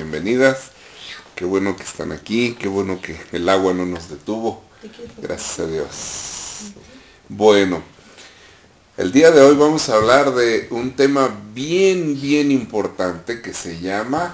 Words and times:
bienvenidas. 0.00 0.70
Qué 1.34 1.44
bueno 1.44 1.76
que 1.76 1.82
están 1.82 2.10
aquí, 2.10 2.56
qué 2.58 2.68
bueno 2.68 3.02
que 3.02 3.20
el 3.32 3.46
agua 3.50 3.74
no 3.74 3.84
nos 3.84 4.08
detuvo. 4.08 4.62
Gracias 5.20 5.58
a 5.58 5.66
Dios. 5.66 6.72
Bueno, 7.28 7.82
el 8.96 9.12
día 9.12 9.30
de 9.30 9.42
hoy 9.42 9.54
vamos 9.56 9.90
a 9.90 9.96
hablar 9.96 10.34
de 10.34 10.68
un 10.70 10.96
tema 10.96 11.28
bien, 11.52 12.18
bien 12.18 12.50
importante 12.50 13.42
que 13.42 13.52
se 13.52 13.78
llama 13.78 14.32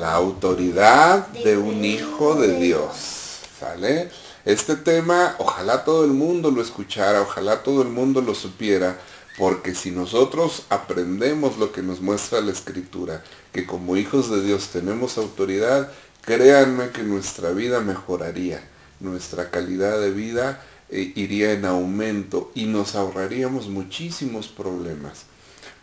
la 0.00 0.14
autoridad 0.14 1.28
de 1.28 1.56
un 1.56 1.84
hijo 1.84 2.34
de 2.34 2.58
Dios. 2.58 3.38
¿Sale? 3.60 4.10
Este 4.44 4.74
tema, 4.74 5.36
ojalá 5.38 5.84
todo 5.84 6.04
el 6.04 6.10
mundo 6.10 6.50
lo 6.50 6.60
escuchara, 6.60 7.22
ojalá 7.22 7.62
todo 7.62 7.82
el 7.82 7.88
mundo 7.88 8.20
lo 8.20 8.34
supiera, 8.34 8.98
porque 9.38 9.76
si 9.76 9.92
nosotros 9.92 10.64
aprendemos 10.70 11.56
lo 11.58 11.70
que 11.70 11.82
nos 11.82 12.00
muestra 12.00 12.40
la 12.40 12.50
Escritura, 12.50 13.22
que 13.52 13.66
como 13.66 13.96
hijos 13.96 14.30
de 14.30 14.42
Dios 14.42 14.68
tenemos 14.68 15.18
autoridad, 15.18 15.90
créanme 16.22 16.90
que 16.90 17.02
nuestra 17.02 17.50
vida 17.50 17.80
mejoraría, 17.80 18.62
nuestra 19.00 19.50
calidad 19.50 20.00
de 20.00 20.10
vida 20.10 20.62
eh, 20.88 21.12
iría 21.16 21.52
en 21.52 21.64
aumento 21.64 22.50
y 22.54 22.66
nos 22.66 22.94
ahorraríamos 22.94 23.68
muchísimos 23.68 24.48
problemas. 24.48 25.24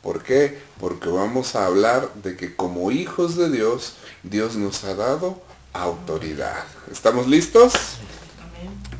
¿Por 0.02 0.24
qué? 0.24 0.58
Porque 0.80 1.10
vamos 1.10 1.56
a 1.56 1.66
hablar 1.66 2.14
de 2.24 2.38
que 2.38 2.56
como 2.56 2.92
hijos 2.92 3.36
de 3.36 3.50
Dios, 3.50 3.96
Dios 4.24 4.56
nos 4.56 4.84
ha 4.86 4.96
dado 4.96 5.42
autoridad. 5.74 6.64
¿Estamos 6.92 7.28
listos? 7.28 7.74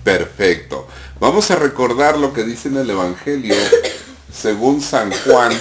Perfecto. 0.04 0.88
Vamos 1.20 1.52
a 1.52 1.56
recordar 1.56 2.18
lo 2.18 2.34
que 2.34 2.44
dice 2.44 2.68
en 2.68 2.78
el 2.78 2.90
Evangelio 2.90 3.56
según 4.32 4.82
San 4.82 5.12
Juan. 5.12 5.52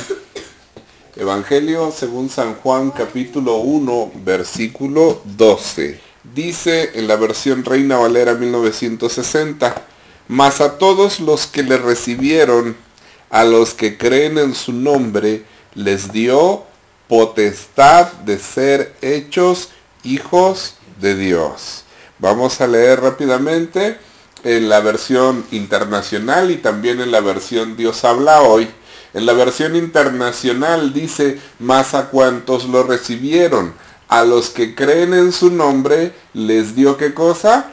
Evangelio 1.18 1.90
según 1.90 2.30
San 2.30 2.54
Juan 2.54 2.92
capítulo 2.92 3.56
1 3.56 4.12
versículo 4.24 5.20
12. 5.24 6.00
Dice 6.32 6.92
en 6.94 7.08
la 7.08 7.16
versión 7.16 7.64
Reina 7.64 7.96
Valera 7.96 8.34
1960, 8.34 9.82
mas 10.28 10.60
a 10.60 10.78
todos 10.78 11.18
los 11.18 11.48
que 11.48 11.64
le 11.64 11.76
recibieron, 11.76 12.76
a 13.30 13.42
los 13.42 13.74
que 13.74 13.98
creen 13.98 14.38
en 14.38 14.54
su 14.54 14.72
nombre, 14.72 15.42
les 15.74 16.12
dio 16.12 16.62
potestad 17.08 18.12
de 18.24 18.38
ser 18.38 18.94
hechos 19.02 19.70
hijos 20.04 20.74
de 21.00 21.16
Dios. 21.16 21.82
Vamos 22.20 22.60
a 22.60 22.68
leer 22.68 23.00
rápidamente 23.00 23.98
en 24.44 24.68
la 24.68 24.78
versión 24.78 25.44
internacional 25.50 26.52
y 26.52 26.58
también 26.58 27.00
en 27.00 27.10
la 27.10 27.20
versión 27.20 27.76
Dios 27.76 28.04
habla 28.04 28.42
hoy. 28.42 28.68
En 29.14 29.26
la 29.26 29.32
versión 29.32 29.76
internacional 29.76 30.92
dice, 30.92 31.38
más 31.58 31.94
a 31.94 32.10
cuantos 32.10 32.64
lo 32.66 32.82
recibieron, 32.82 33.74
a 34.08 34.24
los 34.24 34.50
que 34.50 34.74
creen 34.74 35.14
en 35.14 35.32
su 35.32 35.50
nombre, 35.50 36.12
les 36.34 36.74
dio 36.74 36.96
qué 36.96 37.14
cosa? 37.14 37.70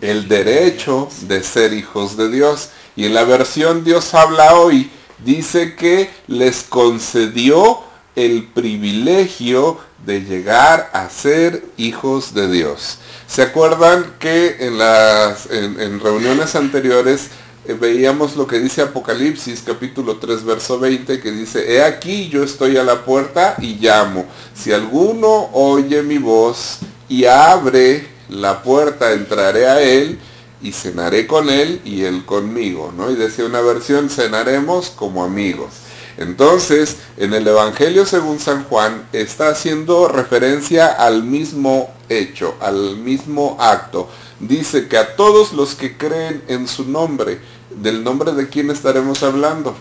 El 0.00 0.28
derecho 0.28 1.08
de 1.22 1.42
ser 1.42 1.72
hijos 1.72 2.16
de 2.16 2.30
Dios. 2.30 2.70
Y 2.96 3.06
en 3.06 3.14
la 3.14 3.24
versión 3.24 3.84
Dios 3.84 4.14
habla 4.14 4.54
hoy, 4.54 4.90
dice 5.24 5.74
que 5.74 6.10
les 6.26 6.62
concedió 6.62 7.80
el 8.16 8.44
privilegio 8.48 9.78
de 10.04 10.20
llegar 10.22 10.90
a 10.92 11.08
ser 11.10 11.64
hijos 11.76 12.34
de 12.34 12.50
Dios. 12.50 12.98
¿Se 13.26 13.42
acuerdan 13.42 14.14
que 14.18 14.56
en 14.60 14.78
las 14.78 15.46
en, 15.50 16.00
reuniones 16.00 16.54
anteriores 16.54 17.28
veíamos 17.74 18.36
lo 18.36 18.46
que 18.46 18.58
dice 18.58 18.82
Apocalipsis 18.82 19.62
capítulo 19.64 20.16
3 20.16 20.44
verso 20.44 20.78
20 20.78 21.20
que 21.20 21.32
dice, 21.32 21.72
he 21.72 21.82
aquí 21.82 22.28
yo 22.28 22.42
estoy 22.42 22.76
a 22.76 22.84
la 22.84 23.04
puerta 23.04 23.56
y 23.60 23.74
llamo. 23.74 24.26
Si 24.54 24.72
alguno 24.72 25.50
oye 25.52 26.02
mi 26.02 26.18
voz 26.18 26.78
y 27.08 27.24
abre 27.24 28.06
la 28.28 28.62
puerta, 28.62 29.12
entraré 29.12 29.66
a 29.66 29.82
él 29.82 30.18
y 30.62 30.72
cenaré 30.72 31.26
con 31.26 31.48
él 31.48 31.80
y 31.84 32.02
él 32.02 32.24
conmigo, 32.24 32.92
¿no? 32.96 33.10
Y 33.10 33.16
decía 33.16 33.44
una 33.44 33.60
versión, 33.60 34.10
cenaremos 34.10 34.90
como 34.90 35.24
amigos. 35.24 35.70
Entonces, 36.18 36.96
en 37.16 37.32
el 37.32 37.46
Evangelio 37.48 38.04
según 38.04 38.38
San 38.40 38.64
Juan 38.64 39.08
está 39.12 39.48
haciendo 39.48 40.06
referencia 40.06 40.86
al 40.88 41.22
mismo 41.22 41.90
hecho, 42.10 42.56
al 42.60 42.96
mismo 42.98 43.56
acto. 43.58 44.08
Dice 44.38 44.86
que 44.86 44.98
a 44.98 45.16
todos 45.16 45.52
los 45.52 45.74
que 45.74 45.96
creen 45.96 46.42
en 46.48 46.68
su 46.68 46.84
nombre, 46.84 47.40
¿del 47.70 48.04
nombre 48.04 48.32
de 48.32 48.48
quién 48.48 48.70
estaremos 48.70 49.22
hablando? 49.22 49.74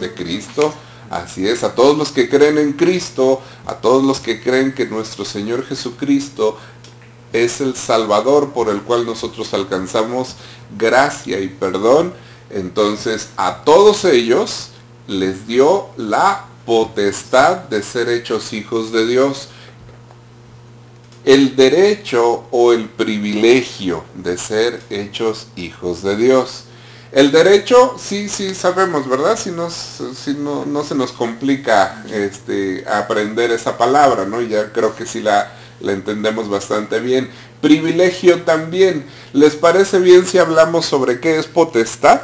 De 0.00 0.14
Cristo. 0.14 0.72
Así 1.10 1.46
es, 1.48 1.64
a 1.64 1.74
todos 1.74 1.98
los 1.98 2.12
que 2.12 2.28
creen 2.28 2.56
en 2.56 2.72
Cristo, 2.72 3.42
a 3.66 3.74
todos 3.74 4.04
los 4.04 4.20
que 4.20 4.40
creen 4.40 4.72
que 4.72 4.86
nuestro 4.86 5.24
Señor 5.24 5.66
Jesucristo 5.66 6.56
es 7.32 7.60
el 7.60 7.74
Salvador 7.74 8.50
por 8.50 8.68
el 8.68 8.80
cual 8.82 9.06
nosotros 9.06 9.52
alcanzamos 9.52 10.36
gracia 10.78 11.40
y 11.40 11.48
perdón, 11.48 12.12
entonces 12.48 13.30
a 13.36 13.62
todos 13.64 14.04
ellos 14.04 14.70
les 15.08 15.48
dio 15.48 15.88
la 15.96 16.44
potestad 16.64 17.56
de 17.56 17.82
ser 17.82 18.08
hechos 18.08 18.52
hijos 18.52 18.92
de 18.92 19.06
Dios. 19.06 19.48
El 21.30 21.54
derecho 21.54 22.42
o 22.50 22.72
el 22.72 22.88
privilegio 22.88 24.02
de 24.16 24.36
ser 24.36 24.80
hechos 24.90 25.46
hijos 25.54 26.02
de 26.02 26.16
Dios. 26.16 26.64
El 27.12 27.30
derecho, 27.30 27.94
sí, 28.00 28.28
sí 28.28 28.52
sabemos, 28.52 29.08
¿verdad? 29.08 29.38
Si, 29.38 29.52
no, 29.52 29.68
no, 30.64 30.82
se 30.82 30.94
nos 30.96 31.12
complica 31.12 32.04
este, 32.12 32.84
aprender 32.84 33.52
esa 33.52 33.78
palabra, 33.78 34.24
¿no? 34.24 34.40
Ya 34.42 34.72
creo 34.72 34.96
que 34.96 35.06
sí 35.06 35.22
la, 35.22 35.52
la 35.78 35.92
entendemos 35.92 36.48
bastante 36.48 36.98
bien. 36.98 37.30
Privilegio 37.60 38.42
también. 38.42 39.06
¿Les 39.32 39.54
parece 39.54 40.00
bien 40.00 40.26
si 40.26 40.38
hablamos 40.38 40.84
sobre 40.84 41.20
qué 41.20 41.38
es 41.38 41.46
potestad? 41.46 42.22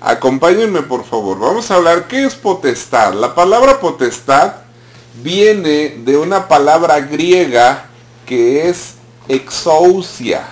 Acompáñenme 0.00 0.82
por 0.82 1.04
favor. 1.04 1.40
Vamos 1.40 1.72
a 1.72 1.74
hablar 1.74 2.06
qué 2.06 2.24
es 2.24 2.36
potestad. 2.36 3.14
La 3.14 3.34
palabra 3.34 3.80
potestad 3.80 4.52
viene 5.24 5.96
de 6.04 6.16
una 6.16 6.46
palabra 6.46 7.00
griega 7.00 7.85
que 8.26 8.68
es 8.68 8.96
exousia, 9.28 10.46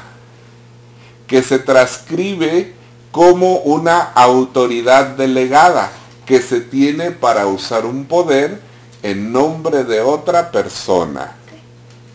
que 1.26 1.42
se 1.42 1.58
transcribe 1.58 2.72
como 3.10 3.58
una 3.58 4.00
autoridad 4.00 5.08
delegada 5.08 5.92
que 6.24 6.40
se 6.40 6.60
tiene 6.60 7.10
para 7.10 7.46
usar 7.46 7.84
un 7.84 8.06
poder 8.06 8.60
en 9.02 9.32
nombre 9.32 9.84
de 9.84 10.00
otra 10.00 10.50
persona. 10.50 11.36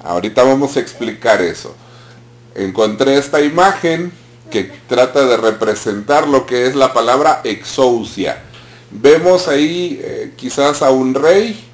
Ahorita 0.03 0.43
vamos 0.43 0.75
a 0.75 0.79
explicar 0.79 1.41
eso. 1.41 1.75
Encontré 2.55 3.17
esta 3.17 3.41
imagen 3.41 4.11
que 4.49 4.63
trata 4.87 5.25
de 5.25 5.37
representar 5.37 6.27
lo 6.27 6.45
que 6.45 6.65
es 6.65 6.75
la 6.75 6.93
palabra 6.93 7.41
exousia. 7.43 8.41
Vemos 8.91 9.47
ahí 9.47 10.01
eh, 10.03 10.33
quizás 10.35 10.81
a 10.81 10.89
un 10.89 11.13
rey 11.13 11.68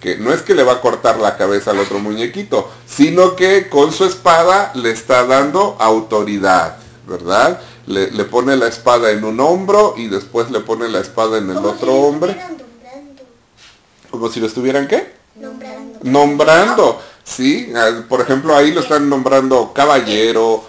que 0.00 0.16
no 0.16 0.32
es 0.32 0.42
que 0.42 0.54
le 0.54 0.62
va 0.62 0.74
a 0.74 0.80
cortar 0.80 1.18
la 1.18 1.36
cabeza 1.36 1.70
al 1.70 1.78
otro 1.78 1.98
muñequito, 1.98 2.70
sino 2.86 3.36
que 3.36 3.68
con 3.68 3.92
su 3.92 4.04
espada 4.04 4.72
le 4.74 4.90
está 4.90 5.26
dando 5.26 5.76
autoridad, 5.78 6.76
¿verdad? 7.06 7.60
Le, 7.86 8.24
pone 8.24 8.56
la 8.56 8.68
espada 8.68 9.10
en 9.10 9.24
un 9.24 9.40
hombro 9.40 9.94
y 9.96 10.06
después 10.06 10.50
le 10.50 10.60
pone 10.60 10.88
la 10.88 11.00
espada 11.00 11.38
en 11.38 11.50
el 11.50 11.58
otro 11.58 11.92
hombre. 11.94 12.40
Como 14.10 14.28
si 14.28 14.40
lo 14.40 14.46
estuvieran 14.46 14.88
qué? 14.88 15.12
Nombrando. 15.34 15.98
Nombrando, 16.02 17.02
sí. 17.24 17.72
Ah, 17.74 18.02
por 18.08 18.20
ejemplo, 18.20 18.56
ahí 18.56 18.72
lo 18.72 18.80
están 18.80 19.08
nombrando 19.08 19.72
caballero, 19.72 20.64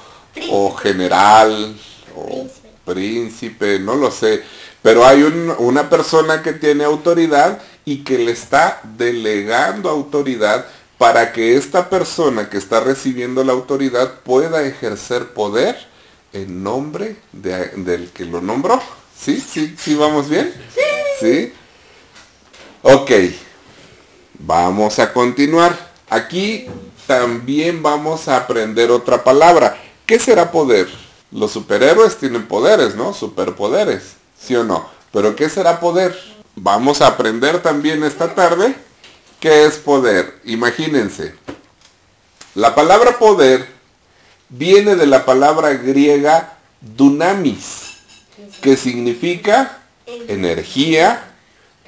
o 0.49 0.75
general 0.75 1.75
o 2.15 2.47
príncipe. 2.85 3.79
no 3.79 3.95
lo 3.95 4.11
sé. 4.11 4.43
Pero 4.81 5.05
hay 5.05 5.21
una 5.59 5.89
persona 5.89 6.41
que 6.41 6.53
tiene 6.53 6.83
autoridad 6.83 7.61
y 7.85 8.03
que 8.03 8.17
le 8.17 8.31
está 8.31 8.81
delegando 8.97 9.89
autoridad 9.89 10.65
para 10.97 11.33
que 11.33 11.57
esta 11.57 11.89
persona 11.89 12.49
que 12.49 12.57
está 12.57 12.79
recibiendo 12.79 13.43
la 13.43 13.53
autoridad 13.53 14.19
pueda 14.23 14.63
ejercer 14.63 15.33
poder 15.33 15.75
en 16.33 16.63
nombre 16.63 17.15
del 17.31 18.11
que 18.13 18.25
lo 18.25 18.41
nombró. 18.41 18.81
¿Sí? 19.17 19.39
¿Sí? 19.39 19.75
¿Sí 19.77 19.95
vamos 19.95 20.29
bien? 20.29 20.53
¿Sí? 21.19 21.53
Ok. 22.83 23.11
Vamos 24.39 24.99
a 24.99 25.11
continuar. 25.13 25.91
Aquí 26.09 26.67
también 27.07 27.81
vamos 27.81 28.27
a 28.27 28.37
aprender 28.37 28.91
otra 28.91 29.23
palabra. 29.23 29.77
¿Qué 30.05 30.19
será 30.19 30.51
poder? 30.51 30.87
Los 31.31 31.51
superhéroes 31.51 32.17
tienen 32.17 32.47
poderes, 32.47 32.95
¿no? 32.95 33.13
Superpoderes, 33.13 34.15
¿sí 34.39 34.55
o 34.55 34.63
no? 34.63 34.89
Pero 35.11 35.35
¿qué 35.35 35.49
será 35.49 35.79
poder? 35.79 36.17
Vamos 36.55 37.01
a 37.01 37.07
aprender 37.07 37.61
también 37.61 38.03
esta 38.03 38.35
tarde 38.35 38.75
qué 39.39 39.65
es 39.65 39.77
poder. 39.77 40.39
Imagínense, 40.45 41.33
la 42.55 42.75
palabra 42.75 43.17
poder 43.17 43.65
viene 44.49 44.95
de 44.95 45.07
la 45.07 45.25
palabra 45.25 45.73
griega 45.73 46.57
dunamis, 46.81 47.97
que 48.61 48.75
significa 48.75 49.79
energía, 50.27 51.23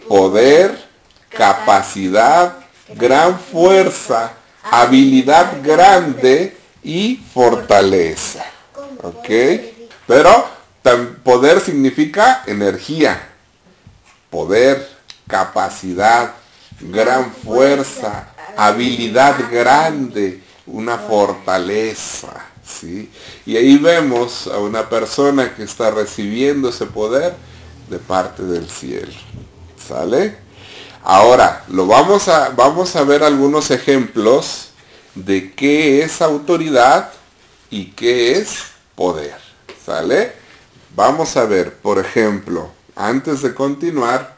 poder, 0.07 0.77
capacidad, 1.29 2.57
gran 2.95 3.39
fuerza, 3.39 4.33
habilidad 4.63 5.61
grande 5.61 6.55
y 6.83 7.17
fortaleza. 7.33 8.45
¿Ok? 9.01 9.29
Pero 10.07 10.47
poder 11.23 11.59
significa 11.59 12.43
energía, 12.45 13.32
poder, 14.33 14.89
capacidad, 15.27 16.33
gran 16.81 17.31
fuerza, 17.31 18.29
habilidad 18.57 19.35
grande, 19.51 20.41
una 20.65 20.97
fortaleza. 20.97 22.43
¿sí? 22.65 23.11
Y 23.45 23.55
ahí 23.57 23.77
vemos 23.77 24.47
a 24.47 24.57
una 24.57 24.89
persona 24.89 25.53
que 25.53 25.61
está 25.61 25.91
recibiendo 25.91 26.69
ese 26.69 26.87
poder 26.87 27.35
de 27.91 27.99
parte 27.99 28.41
del 28.41 28.67
cielo. 28.67 29.13
¿Sale? 29.87 30.35
Ahora, 31.03 31.63
lo 31.67 31.85
vamos 31.85 32.27
a, 32.27 32.49
vamos 32.49 32.95
a 32.95 33.03
ver 33.03 33.21
algunos 33.23 33.69
ejemplos 33.69 34.69
de 35.13 35.53
qué 35.53 36.01
es 36.01 36.23
autoridad 36.23 37.11
y 37.69 37.91
qué 37.91 38.31
es 38.31 38.63
poder. 38.95 39.37
¿Sale? 39.85 40.33
Vamos 40.95 41.37
a 41.37 41.45
ver, 41.45 41.75
por 41.75 41.99
ejemplo, 41.99 42.71
antes 42.95 43.41
de 43.41 43.53
continuar, 43.53 44.35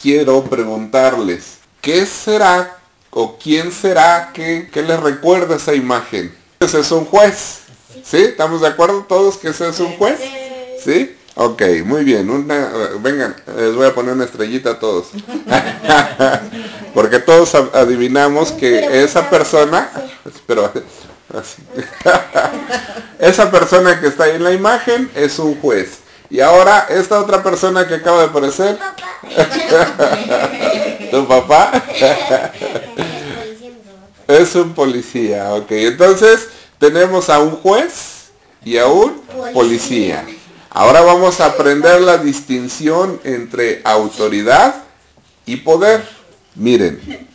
quiero 0.00 0.44
preguntarles, 0.44 1.58
¿qué 1.80 2.06
será 2.06 2.78
o 3.10 3.38
quién 3.38 3.72
será 3.72 4.30
que, 4.32 4.68
que 4.72 4.82
les 4.82 5.00
recuerda 5.00 5.56
esa 5.56 5.74
imagen? 5.74 6.34
Ese 6.60 6.80
es 6.80 6.90
un 6.90 7.04
juez. 7.04 7.60
¿Sí? 8.04 8.18
¿Estamos 8.18 8.60
de 8.60 8.68
acuerdo 8.68 9.04
todos 9.08 9.38
que 9.38 9.48
ese 9.48 9.68
es 9.68 9.80
un 9.80 9.96
juez? 9.96 10.18
¿Sí? 10.82 11.16
Ok, 11.36 11.62
muy 11.84 12.04
bien. 12.04 12.30
Una, 12.30 12.70
vengan, 13.00 13.34
les 13.56 13.74
voy 13.74 13.86
a 13.86 13.94
poner 13.94 14.14
una 14.14 14.24
estrellita 14.24 14.70
a 14.70 14.78
todos. 14.78 15.08
Porque 16.94 17.18
todos 17.18 17.54
adivinamos 17.54 18.52
que 18.52 19.02
esa 19.02 19.28
persona, 19.30 19.90
pero 20.46 20.70
esa 23.18 23.50
persona 23.50 24.00
que 24.00 24.06
está 24.06 24.24
ahí 24.24 24.36
en 24.36 24.44
la 24.44 24.52
imagen 24.52 25.10
es 25.16 25.38
un 25.38 25.60
juez. 25.60 25.98
Y 26.34 26.40
ahora 26.40 26.88
esta 26.90 27.20
otra 27.20 27.44
persona 27.44 27.86
que 27.86 27.94
acaba 27.94 28.18
de 28.18 28.24
aparecer, 28.24 28.76
tu 31.12 31.28
papá, 31.28 31.70
es 34.26 34.52
un 34.56 34.74
policía. 34.74 35.54
Ok, 35.54 35.70
entonces 35.70 36.48
tenemos 36.80 37.30
a 37.30 37.38
un 37.38 37.52
juez 37.52 38.32
y 38.64 38.78
a 38.78 38.88
un 38.88 39.20
policía. 39.52 40.26
Ahora 40.70 41.02
vamos 41.02 41.38
a 41.38 41.46
aprender 41.46 42.00
la 42.00 42.18
distinción 42.18 43.20
entre 43.22 43.80
autoridad 43.84 44.74
y 45.46 45.58
poder. 45.58 46.04
Miren, 46.56 47.28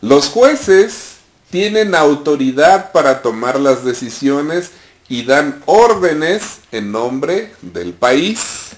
los 0.00 0.28
jueces 0.28 1.16
tienen 1.50 1.96
autoridad 1.96 2.92
para 2.92 3.20
tomar 3.20 3.58
las 3.58 3.84
decisiones 3.84 4.70
y 5.10 5.24
dan 5.24 5.60
órdenes 5.66 6.60
en 6.70 6.92
nombre 6.92 7.52
del 7.60 7.92
país. 7.92 8.70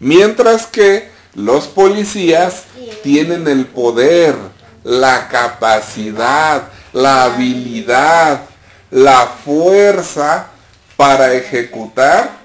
Mientras 0.00 0.66
que 0.66 1.08
los 1.34 1.68
policías 1.68 2.64
tienen 3.04 3.46
el 3.46 3.64
poder, 3.66 4.34
la 4.82 5.28
capacidad, 5.28 6.68
la 6.92 7.24
habilidad, 7.24 8.42
la 8.90 9.28
fuerza 9.44 10.48
para 10.96 11.32
ejecutar 11.32 12.40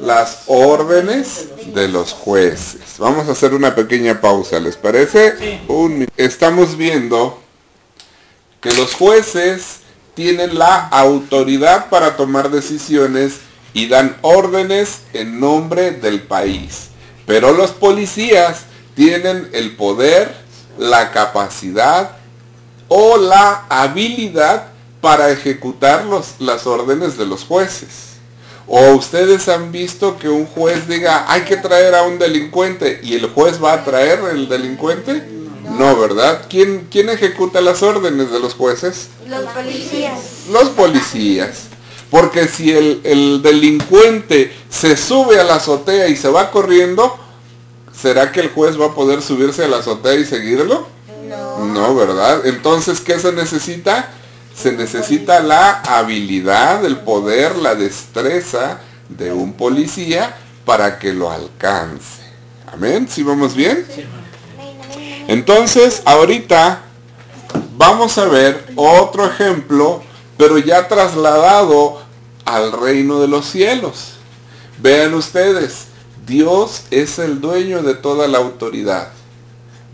las 0.00 0.42
órdenes 0.46 1.46
de 1.72 1.86
los 1.86 2.12
jueces. 2.12 2.98
Vamos 2.98 3.28
a 3.28 3.32
hacer 3.32 3.54
una 3.54 3.76
pequeña 3.76 4.20
pausa, 4.20 4.58
¿les 4.58 4.76
parece? 4.76 5.60
Estamos 6.16 6.76
viendo 6.76 7.40
que 8.60 8.72
los 8.72 8.92
jueces 8.94 9.83
tienen 10.14 10.58
la 10.58 10.88
autoridad 10.88 11.88
para 11.88 12.16
tomar 12.16 12.50
decisiones 12.50 13.40
y 13.72 13.88
dan 13.88 14.16
órdenes 14.22 15.00
en 15.12 15.40
nombre 15.40 15.90
del 15.90 16.22
país. 16.22 16.88
Pero 17.26 17.52
los 17.52 17.72
policías 17.72 18.62
tienen 18.94 19.50
el 19.52 19.76
poder, 19.76 20.34
la 20.78 21.10
capacidad 21.10 22.12
o 22.88 23.16
la 23.16 23.64
habilidad 23.68 24.68
para 25.00 25.30
ejecutar 25.30 26.04
las 26.38 26.66
órdenes 26.66 27.18
de 27.18 27.26
los 27.26 27.44
jueces. 27.44 28.14
O 28.66 28.92
ustedes 28.92 29.48
han 29.48 29.72
visto 29.72 30.18
que 30.18 30.28
un 30.28 30.46
juez 30.46 30.88
diga, 30.88 31.30
hay 31.30 31.42
que 31.42 31.56
traer 31.56 31.94
a 31.94 32.04
un 32.04 32.18
delincuente 32.18 33.00
y 33.02 33.14
el 33.14 33.26
juez 33.26 33.62
va 33.62 33.74
a 33.74 33.84
traer 33.84 34.20
el 34.32 34.48
delincuente. 34.48 35.22
No, 35.70 35.96
¿verdad? 35.98 36.46
¿Quién, 36.48 36.88
¿Quién 36.90 37.08
ejecuta 37.08 37.60
las 37.60 37.82
órdenes 37.82 38.30
de 38.30 38.38
los 38.38 38.54
jueces? 38.54 39.08
Los 39.26 39.44
policías. 39.44 40.20
Los 40.50 40.68
policías. 40.70 41.64
Porque 42.10 42.46
si 42.46 42.70
el, 42.70 43.00
el 43.04 43.42
delincuente 43.42 44.52
se 44.68 44.96
sube 44.96 45.40
a 45.40 45.44
la 45.44 45.56
azotea 45.56 46.08
y 46.08 46.16
se 46.16 46.28
va 46.28 46.50
corriendo, 46.50 47.16
¿será 47.92 48.30
que 48.30 48.40
el 48.40 48.50
juez 48.50 48.80
va 48.80 48.86
a 48.86 48.94
poder 48.94 49.22
subirse 49.22 49.64
a 49.64 49.68
la 49.68 49.78
azotea 49.78 50.14
y 50.14 50.24
seguirlo? 50.24 50.86
No. 51.28 51.64
No, 51.66 51.94
¿verdad? 51.94 52.46
Entonces, 52.46 53.00
¿qué 53.00 53.18
se 53.18 53.32
necesita? 53.32 54.10
Se 54.54 54.72
necesita 54.72 55.40
la 55.40 55.80
habilidad, 55.80 56.84
el 56.84 56.98
poder, 56.98 57.56
la 57.56 57.74
destreza 57.74 58.78
de 59.08 59.32
un 59.32 59.54
policía 59.54 60.36
para 60.64 60.98
que 60.98 61.12
lo 61.12 61.30
alcance. 61.30 62.22
Amén. 62.72 63.08
¿Sí 63.10 63.22
vamos 63.22 63.54
bien? 63.54 63.86
Entonces, 65.28 66.02
ahorita 66.04 66.82
vamos 67.76 68.18
a 68.18 68.26
ver 68.26 68.66
otro 68.76 69.26
ejemplo, 69.26 70.02
pero 70.36 70.58
ya 70.58 70.88
trasladado 70.88 72.02
al 72.44 72.72
reino 72.72 73.20
de 73.20 73.28
los 73.28 73.46
cielos. 73.46 74.14
Vean 74.80 75.14
ustedes, 75.14 75.86
Dios 76.26 76.84
es 76.90 77.18
el 77.18 77.40
dueño 77.40 77.82
de 77.82 77.94
toda 77.94 78.28
la 78.28 78.38
autoridad. 78.38 79.12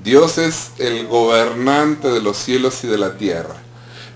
Dios 0.03 0.39
es 0.39 0.71
el 0.79 1.07
gobernante 1.07 2.09
de 2.09 2.21
los 2.21 2.37
cielos 2.37 2.83
y 2.85 2.87
de 2.89 2.99
la 2.99 3.17
tierra. 3.17 3.57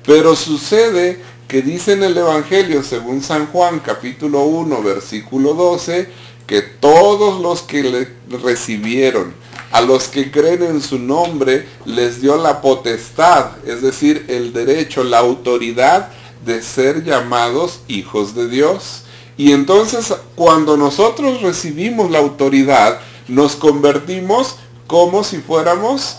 Pero 0.05 0.35
sucede 0.35 1.21
que 1.47 1.63
dice 1.63 1.93
en 1.93 2.03
el 2.03 2.17
Evangelio, 2.17 2.83
según 2.83 3.23
San 3.23 3.47
Juan 3.47 3.81
capítulo 3.81 4.43
1, 4.45 4.83
versículo 4.83 5.55
12, 5.55 6.09
que 6.47 6.63
todos 6.63 7.41
los 7.41 7.63
que 7.63 7.83
le 7.83 8.09
recibieron, 8.43 9.35
a 9.75 9.81
los 9.81 10.07
que 10.07 10.31
creen 10.31 10.63
en 10.63 10.81
su 10.81 11.01
nombre, 11.01 11.67
les 11.85 12.23
dio 12.23 12.37
la 12.37 12.61
potestad, 12.61 13.47
es 13.67 13.83
decir, 13.83 14.25
el 14.29 14.53
derecho, 14.53 15.03
la 15.03 15.19
autoridad 15.19 16.11
de 16.47 16.63
ser 16.63 17.03
llamados 17.03 17.81
hijos 17.89 18.37
de 18.37 18.49
Dios. 18.49 19.03
Y 19.37 19.51
entonces 19.51 20.15
cuando 20.37 20.77
nosotros 20.77 21.43
recibimos 21.43 22.09
la 22.13 22.21
autoridad, 22.21 23.01
nos 23.27 23.57
convertimos 23.57 24.55
como 24.87 25.25
si 25.25 25.39
fuéramos 25.39 26.19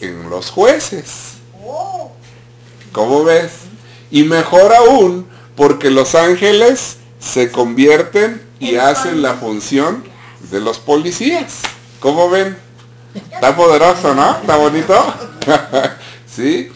en 0.00 0.30
los 0.30 0.50
jueces. 0.50 1.34
¿Cómo 2.90 3.22
ves? 3.22 3.50
Y 4.10 4.22
mejor 4.22 4.72
aún, 4.72 5.26
porque 5.56 5.90
los 5.90 6.14
ángeles 6.14 6.96
se 7.18 7.50
convierten 7.50 8.40
y 8.58 8.76
hacen 8.76 9.20
la 9.20 9.34
función 9.34 10.04
de 10.50 10.62
los 10.62 10.78
policías. 10.78 11.58
¿Cómo 12.00 12.30
ven? 12.30 12.63
Está 13.14 13.54
poderoso, 13.54 14.14
¿no? 14.14 14.36
Está 14.36 14.56
bonito. 14.56 14.94
¿Sí? 16.26 16.70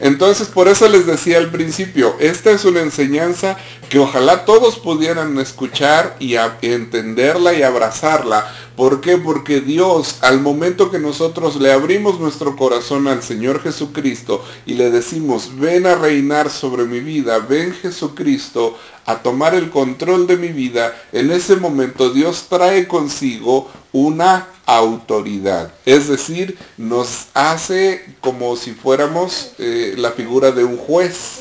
Entonces, 0.00 0.48
por 0.48 0.66
eso 0.66 0.88
les 0.88 1.06
decía 1.06 1.38
al 1.38 1.50
principio, 1.50 2.16
esta 2.18 2.50
es 2.50 2.64
una 2.64 2.80
enseñanza 2.80 3.56
que 3.88 4.00
ojalá 4.00 4.44
todos 4.44 4.78
pudieran 4.78 5.38
escuchar 5.38 6.16
y 6.18 6.34
entenderla 6.62 7.54
y 7.54 7.62
abrazarla. 7.62 8.52
¿Por 8.76 9.00
qué? 9.00 9.18
Porque 9.18 9.60
Dios, 9.60 10.18
al 10.22 10.40
momento 10.40 10.90
que 10.90 10.98
nosotros 10.98 11.56
le 11.56 11.72
abrimos 11.72 12.18
nuestro 12.18 12.56
corazón 12.56 13.06
al 13.06 13.22
Señor 13.22 13.62
Jesucristo 13.62 14.44
y 14.66 14.74
le 14.74 14.90
decimos, 14.90 15.52
ven 15.60 15.86
a 15.86 15.94
reinar 15.94 16.50
sobre 16.50 16.84
mi 16.84 16.98
vida, 16.98 17.38
ven 17.38 17.72
Jesucristo 17.72 18.76
a 19.06 19.22
tomar 19.22 19.54
el 19.54 19.70
control 19.70 20.26
de 20.26 20.36
mi 20.36 20.48
vida, 20.48 20.92
en 21.12 21.30
ese 21.30 21.56
momento 21.56 22.10
Dios 22.10 22.46
trae 22.48 22.88
consigo 22.88 23.70
una 23.92 24.48
autoridad. 24.66 25.72
Es 25.84 26.08
decir, 26.08 26.58
nos 26.76 27.26
hace 27.34 28.04
como 28.20 28.56
si 28.56 28.72
fuéramos 28.72 29.52
eh, 29.58 29.94
la 29.96 30.12
figura 30.12 30.50
de 30.50 30.64
un 30.64 30.76
juez. 30.76 31.40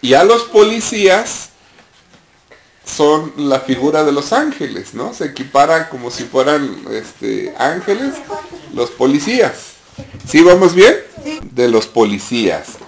Y 0.00 0.14
a 0.14 0.24
los 0.24 0.44
policías 0.44 1.50
son 2.84 3.32
la 3.36 3.60
figura 3.60 4.04
de 4.04 4.12
los 4.12 4.32
ángeles, 4.32 4.94
¿no? 4.94 5.12
Se 5.12 5.26
equipara 5.26 5.88
como 5.88 6.10
si 6.10 6.24
fueran 6.24 6.84
este, 6.90 7.54
ángeles 7.58 8.14
los 8.74 8.90
policías. 8.90 9.72
¿Sí 10.26 10.42
vamos 10.42 10.74
bien? 10.74 10.94
De 11.52 11.68
los 11.68 11.86
policías 11.86 12.78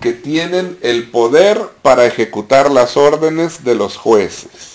que 0.00 0.12
tienen 0.12 0.76
el 0.82 1.10
poder 1.10 1.58
para 1.80 2.04
ejecutar 2.04 2.70
las 2.70 2.96
órdenes 2.96 3.64
de 3.64 3.74
los 3.74 3.96
jueces. 3.96 4.73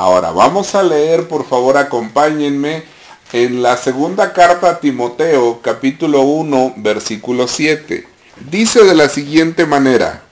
Ahora, 0.00 0.30
vamos 0.30 0.76
a 0.76 0.84
leer, 0.84 1.26
por 1.26 1.44
favor, 1.44 1.76
acompáñenme 1.76 2.84
en 3.32 3.64
la 3.64 3.76
segunda 3.76 4.32
carta 4.32 4.70
a 4.70 4.78
Timoteo, 4.78 5.58
capítulo 5.60 6.20
1, 6.20 6.74
versículo 6.76 7.48
7. 7.48 8.06
Dice 8.48 8.84
de 8.84 8.94
la 8.94 9.08
siguiente 9.08 9.66
manera, 9.66 10.22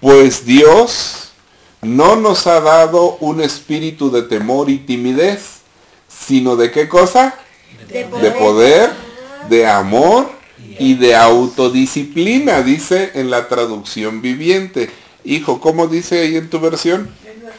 pues 0.00 0.46
Dios 0.46 1.32
no 1.82 2.16
nos 2.16 2.46
ha 2.46 2.62
dado 2.62 3.18
un 3.20 3.42
espíritu 3.42 4.10
de 4.10 4.22
temor 4.22 4.70
y 4.70 4.78
timidez, 4.78 5.58
sino 6.08 6.56
de 6.56 6.70
qué 6.70 6.88
cosa? 6.88 7.34
De 7.88 8.06
poder, 8.06 8.22
de, 8.22 8.30
poder, 8.38 8.90
de 9.50 9.66
amor 9.66 10.30
y 10.78 10.94
de 10.94 11.14
autodisciplina, 11.14 12.62
dice 12.62 13.10
en 13.16 13.28
la 13.28 13.48
traducción 13.48 14.22
viviente. 14.22 14.88
Hijo, 15.24 15.60
¿cómo 15.60 15.88
dice 15.88 16.20
ahí 16.20 16.36
en 16.38 16.48
tu 16.48 16.58
versión? 16.58 17.14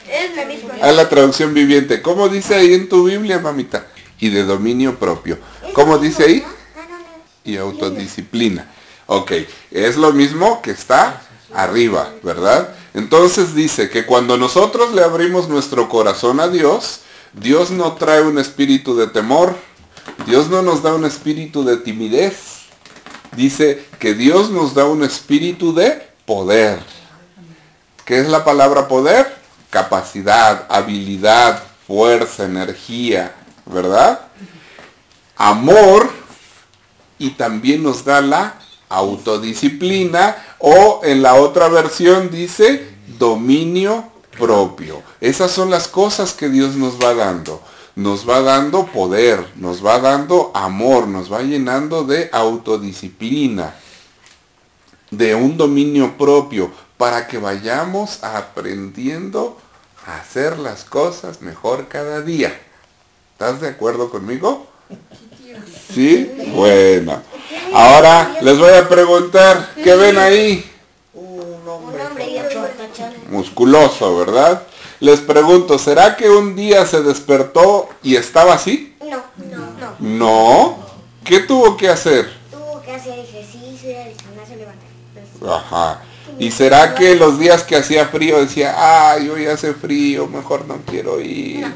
Es 0.10 0.36
la 0.36 0.46
misma. 0.46 0.74
A 0.82 0.92
la 0.92 1.08
traducción 1.08 1.54
viviente. 1.54 2.02
¿Cómo 2.02 2.30
dice 2.30 2.56
ahí 2.56 2.74
en 2.74 2.90
tu 2.90 3.06
Biblia, 3.06 3.40
mamita? 3.40 3.88
Y 4.20 4.30
de 4.30 4.44
dominio 4.44 4.98
propio. 4.98 5.38
¿Cómo 5.74 5.98
dice 5.98 6.24
ahí? 6.24 6.44
Y 7.44 7.58
autodisciplina. 7.58 8.70
Ok, 9.06 9.32
es 9.72 9.98
lo 9.98 10.12
mismo 10.12 10.62
que 10.62 10.72
está 10.72 11.22
arriba, 11.54 12.12
¿verdad? 12.22 12.76
Entonces 12.94 13.56
dice 13.56 13.90
que 13.90 14.06
cuando 14.06 14.38
nosotros 14.38 14.94
le 14.94 15.04
abrimos 15.04 15.48
nuestro 15.50 15.90
corazón 15.90 16.40
a 16.40 16.48
Dios, 16.48 17.02
Dios 17.34 17.72
no 17.72 17.94
trae 17.94 18.22
un 18.22 18.38
espíritu 18.40 18.96
de 18.96 19.08
temor, 19.08 19.56
Dios 20.26 20.50
no 20.50 20.62
nos 20.62 20.84
da 20.84 20.94
un 20.94 21.06
espíritu 21.06 21.64
de 21.64 21.78
timidez, 21.78 22.68
dice 23.36 23.84
que 24.00 24.14
Dios 24.14 24.50
nos 24.50 24.74
da 24.74 24.86
un 24.86 25.04
espíritu 25.04 25.74
de 25.74 26.08
poder. 26.26 26.80
¿Qué 28.06 28.20
es 28.20 28.28
la 28.28 28.44
palabra 28.44 28.88
poder? 28.88 29.39
Capacidad, 29.70 30.66
habilidad, 30.70 31.64
fuerza, 31.86 32.46
energía, 32.46 33.36
¿verdad? 33.66 34.20
Amor 35.36 36.10
y 37.18 37.32
también 37.32 37.84
nos 37.84 38.04
da 38.06 38.22
la 38.22 38.56
autodisciplina 38.90 40.36
o 40.58 41.02
en 41.04 41.22
la 41.22 41.36
otra 41.36 41.68
versión 41.68 42.32
dice 42.32 42.88
dominio 43.20 44.06
propio. 44.38 45.04
Esas 45.22 45.52
son 45.52 45.70
las 45.70 45.88
cosas 45.88 46.34
que 46.34 46.50
Dios 46.50 46.76
nos 46.76 47.00
va 47.00 47.14
dando. 47.14 47.62
Nos 47.96 48.28
va 48.28 48.42
dando 48.42 48.86
poder, 48.86 49.46
nos 49.56 49.86
va 49.86 50.00
dando 50.00 50.52
amor, 50.54 51.08
nos 51.08 51.32
va 51.32 51.42
llenando 51.42 52.06
de 52.06 52.30
autodisciplina, 52.32 53.76
de 55.12 55.36
un 55.36 55.58
dominio 55.58 56.18
propio, 56.18 56.72
para 57.00 57.28
que 57.28 57.38
vayamos 57.38 58.22
aprendiendo 58.26 59.58
a 60.06 60.18
hacer 60.18 60.60
las 60.60 60.84
cosas 60.84 61.42
mejor 61.42 61.88
cada 61.88 62.20
día. 62.20 62.60
¿Estás 63.32 63.62
de 63.62 63.70
acuerdo 63.70 64.10
conmigo? 64.10 64.68
¿Sí? 65.94 66.30
Bueno. 66.54 67.22
Ahora 67.74 68.36
les 68.42 68.60
voy 68.60 68.74
a 68.74 68.90
preguntar, 68.90 69.70
¿qué 69.82 69.96
ven 69.96 70.18
ahí? 70.18 70.70
Un 71.14 71.66
hombre 71.70 72.44
Musculoso, 73.30 74.18
¿verdad? 74.18 74.64
Les 75.00 75.22
pregunto, 75.22 75.80
¿será 75.80 76.18
que 76.18 76.30
un 76.30 76.54
día 76.54 76.86
se 76.86 77.02
despertó 77.02 77.88
y 78.04 78.18
estaba 78.18 78.56
así? 78.56 78.98
No, 79.00 79.24
no, 79.38 79.70
no. 79.80 79.96
¿No? 80.00 80.86
¿Qué 81.24 81.40
tuvo 81.40 81.78
que 81.78 81.88
hacer? 81.88 82.30
Tuvo 82.52 82.82
que 82.82 82.92
hacer 82.92 83.20
ejercicio, 83.20 83.90
ir 83.90 83.96
al 83.96 84.14
gimnasio, 84.22 84.56
levantar. 84.58 84.90
Ajá. 85.50 86.02
¿Y 86.40 86.52
será 86.52 86.96
que 86.96 87.16
los 87.16 87.38
días 87.38 87.64
que 87.64 87.76
hacía 87.76 88.08
frío 88.08 88.40
decía, 88.40 89.12
ay, 89.12 89.28
hoy 89.28 89.46
hace 89.46 89.74
frío, 89.74 90.26
mejor 90.28 90.66
no 90.66 90.78
quiero 90.86 91.20
ir? 91.20 91.68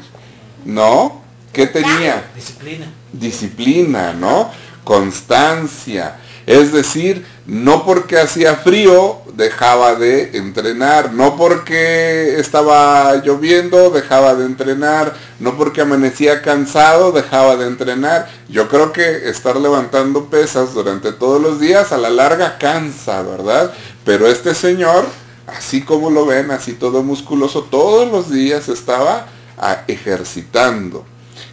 ¿No? 0.64 1.20
¿Qué 1.52 1.66
tenía? 1.66 2.30
Disciplina. 2.34 2.86
Disciplina, 3.12 4.12
¿no? 4.14 4.50
Constancia. 4.82 6.16
Es 6.46 6.72
decir, 6.72 7.24
no 7.46 7.84
porque 7.84 8.18
hacía 8.18 8.56
frío 8.56 9.22
dejaba 9.34 9.94
de 9.94 10.36
entrenar, 10.36 11.12
no 11.12 11.36
porque 11.36 12.38
estaba 12.38 13.16
lloviendo 13.16 13.90
dejaba 13.90 14.34
de 14.34 14.44
entrenar, 14.44 15.14
no 15.40 15.56
porque 15.56 15.80
amanecía 15.80 16.42
cansado 16.42 17.12
dejaba 17.12 17.56
de 17.56 17.66
entrenar. 17.66 18.28
Yo 18.48 18.68
creo 18.68 18.92
que 18.92 19.28
estar 19.28 19.56
levantando 19.56 20.26
pesas 20.26 20.74
durante 20.74 21.12
todos 21.12 21.40
los 21.40 21.60
días 21.60 21.92
a 21.92 21.98
la 21.98 22.10
larga 22.10 22.58
cansa, 22.58 23.22
¿verdad? 23.22 23.72
Pero 24.04 24.28
este 24.28 24.54
señor, 24.54 25.06
así 25.46 25.82
como 25.82 26.10
lo 26.10 26.26
ven, 26.26 26.50
así 26.50 26.74
todo 26.74 27.02
musculoso, 27.02 27.62
todos 27.62 28.10
los 28.10 28.30
días 28.30 28.68
estaba 28.68 29.26
ah, 29.58 29.82
ejercitando. 29.88 31.06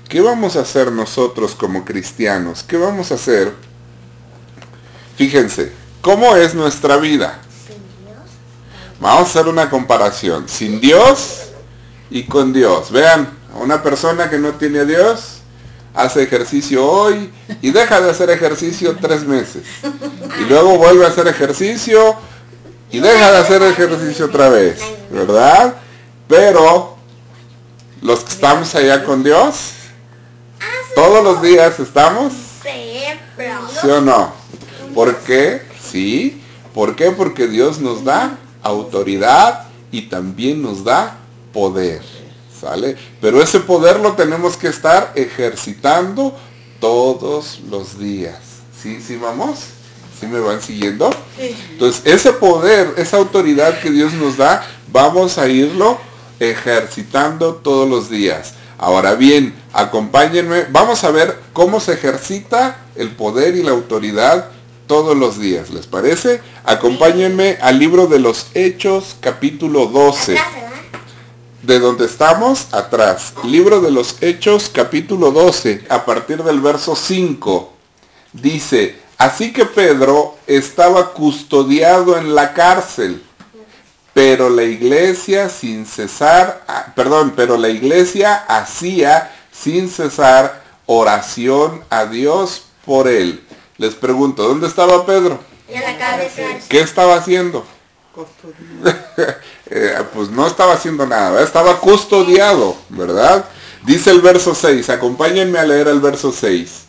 ¿Qué 0.10 0.19
vamos 0.19 0.57
a 0.57 0.62
hacer 0.62 0.91
nosotros 0.91 1.55
como 1.55 1.86
cristianos? 1.86 2.63
¿Qué 2.63 2.75
vamos 2.75 3.12
a 3.12 3.15
hacer? 3.15 3.71
Fíjense, 5.15 5.72
¿cómo 6.01 6.36
es 6.36 6.53
nuestra 6.53 6.98
vida? 6.98 7.39
Vamos 9.00 9.22
a 9.22 9.24
hacer 9.24 9.48
una 9.48 9.70
comparación. 9.70 10.48
Sin 10.48 10.80
Dios 10.80 11.48
y 12.10 12.24
con 12.24 12.53
Dios. 12.53 12.91
Vean, 12.91 13.27
una 13.56 13.82
persona 13.82 14.30
que 14.30 14.38
no 14.38 14.51
tiene 14.51 14.80
a 14.80 14.86
Dios 14.86 15.38
hace 15.94 16.24
ejercicio 16.24 16.86
hoy 16.89 17.32
y 17.62 17.72
deja 17.72 18.00
de 18.00 18.10
hacer 18.12 18.30
ejercicio 18.30 18.96
tres 19.01 19.25
meses. 19.25 19.63
Y 20.39 20.44
luego 20.50 20.77
vuelve 20.77 21.06
a 21.06 21.10
hacer 21.10 21.27
ejercicio 21.27 22.15
y 22.91 23.00
deja 23.00 23.32
de 23.32 23.38
hacer 23.38 23.63
ejercicio 23.63 24.25
otra 24.25 24.50
vez. 24.50 24.80
¿Verdad? 25.10 25.75
Pero 26.27 26.96
los 28.01 28.22
que 28.22 28.32
estamos 28.32 28.74
allá 28.75 29.03
con 29.03 29.24
Dios, 29.24 29.72
todos 30.96 31.24
los 31.24 31.41
días 31.41 31.80
estamos. 31.80 32.34
¿Sí 33.82 33.89
o 33.89 34.00
no? 34.00 34.40
¿Por 34.93 35.17
qué? 35.19 35.62
Sí. 35.81 36.41
¿Por 36.74 36.95
qué? 36.95 37.12
Porque 37.12 37.48
Dios 37.48 37.79
nos 37.79 38.03
da 38.03 38.38
autoridad 38.63 39.67
y 39.91 40.03
también 40.03 40.62
nos 40.62 40.83
da 40.83 41.17
poder. 41.53 42.01
¿Sale? 42.60 42.95
Pero 43.19 43.41
ese 43.41 43.60
poder 43.60 44.00
lo 44.00 44.13
tenemos 44.13 44.55
que 44.55 44.67
estar 44.67 45.12
ejercitando 45.15 46.38
todos 46.79 47.60
los 47.69 48.00
días. 48.00 48.39
¿Sí? 48.79 49.01
¿Sí 49.01 49.15
vamos? 49.15 49.60
¿Sí 50.19 50.27
me 50.27 50.39
van 50.39 50.62
siguiendo? 50.62 51.10
Entonces, 51.39 52.03
ese 52.05 52.33
poder, 52.33 52.93
esa 52.98 53.17
autoridad 53.17 53.79
que 53.79 53.89
Dios 53.89 54.13
nos 54.13 54.38
da, 54.38 54.63
vamos 54.91 55.39
a 55.39 55.48
irlo 55.48 55.98
ejercitando 56.39 57.55
todos 57.55 57.89
los 57.89 58.10
días. 58.10 58.53
Ahora 58.77 59.15
bien, 59.15 59.53
acompáñenme, 59.74 60.65
vamos 60.69 61.03
a 61.03 61.12
ver 61.12 61.39
cómo 61.53 61.79
se 61.79 61.93
ejercita 61.93 62.77
el 62.95 63.12
poder 63.12 63.55
y 63.55 63.63
la 63.63 63.71
autoridad 63.71 64.50
todos 64.91 65.15
los 65.15 65.39
días, 65.39 65.69
¿les 65.69 65.88
parece? 65.88 66.41
Acompáñenme 66.65 67.57
al 67.62 67.79
libro 67.79 68.07
de 68.07 68.19
los 68.19 68.48
Hechos, 68.53 69.15
capítulo 69.21 69.86
12. 69.86 70.36
De 71.62 71.79
donde 71.79 72.07
estamos, 72.07 72.67
atrás. 72.74 73.33
Libro 73.45 73.79
de 73.79 73.89
los 73.89 74.21
Hechos, 74.21 74.69
capítulo 74.69 75.31
12, 75.31 75.86
a 75.88 76.03
partir 76.03 76.43
del 76.43 76.60
verso 76.60 76.98
5. 76.98 77.71
Dice, 78.33 78.98
así 79.17 79.53
que 79.53 79.63
Pedro 79.63 80.36
estaba 80.45 81.13
custodiado 81.13 82.17
en 82.17 82.36
la 82.36 82.53
cárcel 82.53 83.24
pero 84.13 84.50
la 84.50 84.63
iglesia 84.63 85.48
sin 85.48 85.86
cesar, 85.86 86.65
ah, 86.67 86.88
perdón, 86.93 87.31
pero 87.33 87.57
la 87.57 87.69
iglesia 87.69 88.43
hacía 88.45 89.31
sin 89.53 89.88
cesar 89.88 90.62
oración 90.86 91.81
a 91.89 92.07
Dios 92.07 92.63
por 92.86 93.07
él. 93.07 93.41
Les 93.81 93.95
pregunto, 93.95 94.47
¿dónde 94.47 94.67
estaba 94.67 95.07
Pedro? 95.07 95.39
En 95.67 95.81
la. 95.81 96.19
¿Qué 96.69 96.81
estaba 96.81 97.15
haciendo? 97.15 97.65
Eh, 99.73 99.95
pues 100.13 100.29
no 100.29 100.45
estaba 100.45 100.73
haciendo 100.73 101.07
nada, 101.07 101.41
estaba 101.41 101.79
custodiado, 101.79 102.75
¿verdad? 102.89 103.45
Dice 103.85 104.11
el 104.11 104.19
verso 104.19 104.53
6, 104.53 104.89
acompáñenme 104.89 105.59
a 105.59 105.63
leer 105.63 105.88
el 105.88 106.01
verso 106.01 106.33
6. 106.33 106.81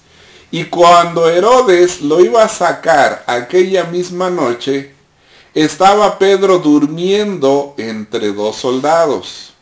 Y 0.51 0.65
cuando 0.65 1.31
Herodes 1.31 2.01
lo 2.01 2.19
iba 2.19 2.43
a 2.43 2.49
sacar 2.49 3.23
aquella 3.29 3.85
misma 3.85 4.31
noche, 4.31 4.93
estaba 5.55 6.19
Pedro 6.19 6.59
durmiendo 6.59 7.75
entre 7.79 8.33
dos 8.33 8.57
soldados, 8.57 9.53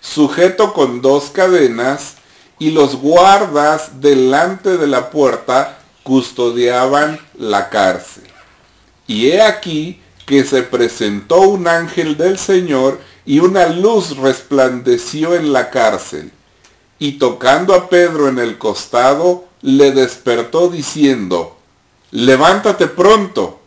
sujeto 0.00 0.72
con 0.72 1.02
dos 1.02 1.24
cadenas, 1.24 2.14
y 2.58 2.70
los 2.70 2.96
guardas 2.96 4.00
delante 4.00 4.78
de 4.78 4.86
la 4.86 5.10
puerta 5.10 5.80
custodiaban 6.04 7.18
la 7.36 7.68
cárcel. 7.70 8.24
Y 9.08 9.30
he 9.30 9.42
aquí 9.42 10.00
que 10.26 10.44
se 10.44 10.62
presentó 10.62 11.40
un 11.40 11.66
ángel 11.66 12.16
del 12.16 12.38
Señor 12.38 13.00
y 13.26 13.40
una 13.40 13.66
luz 13.68 14.16
resplandeció 14.16 15.34
en 15.34 15.52
la 15.52 15.70
cárcel. 15.70 16.30
Y 16.98 17.12
tocando 17.12 17.74
a 17.74 17.88
Pedro 17.88 18.28
en 18.28 18.38
el 18.38 18.56
costado, 18.58 19.46
le 19.62 19.92
despertó 19.92 20.68
diciendo, 20.68 21.58
levántate 22.10 22.86
pronto 22.86 23.60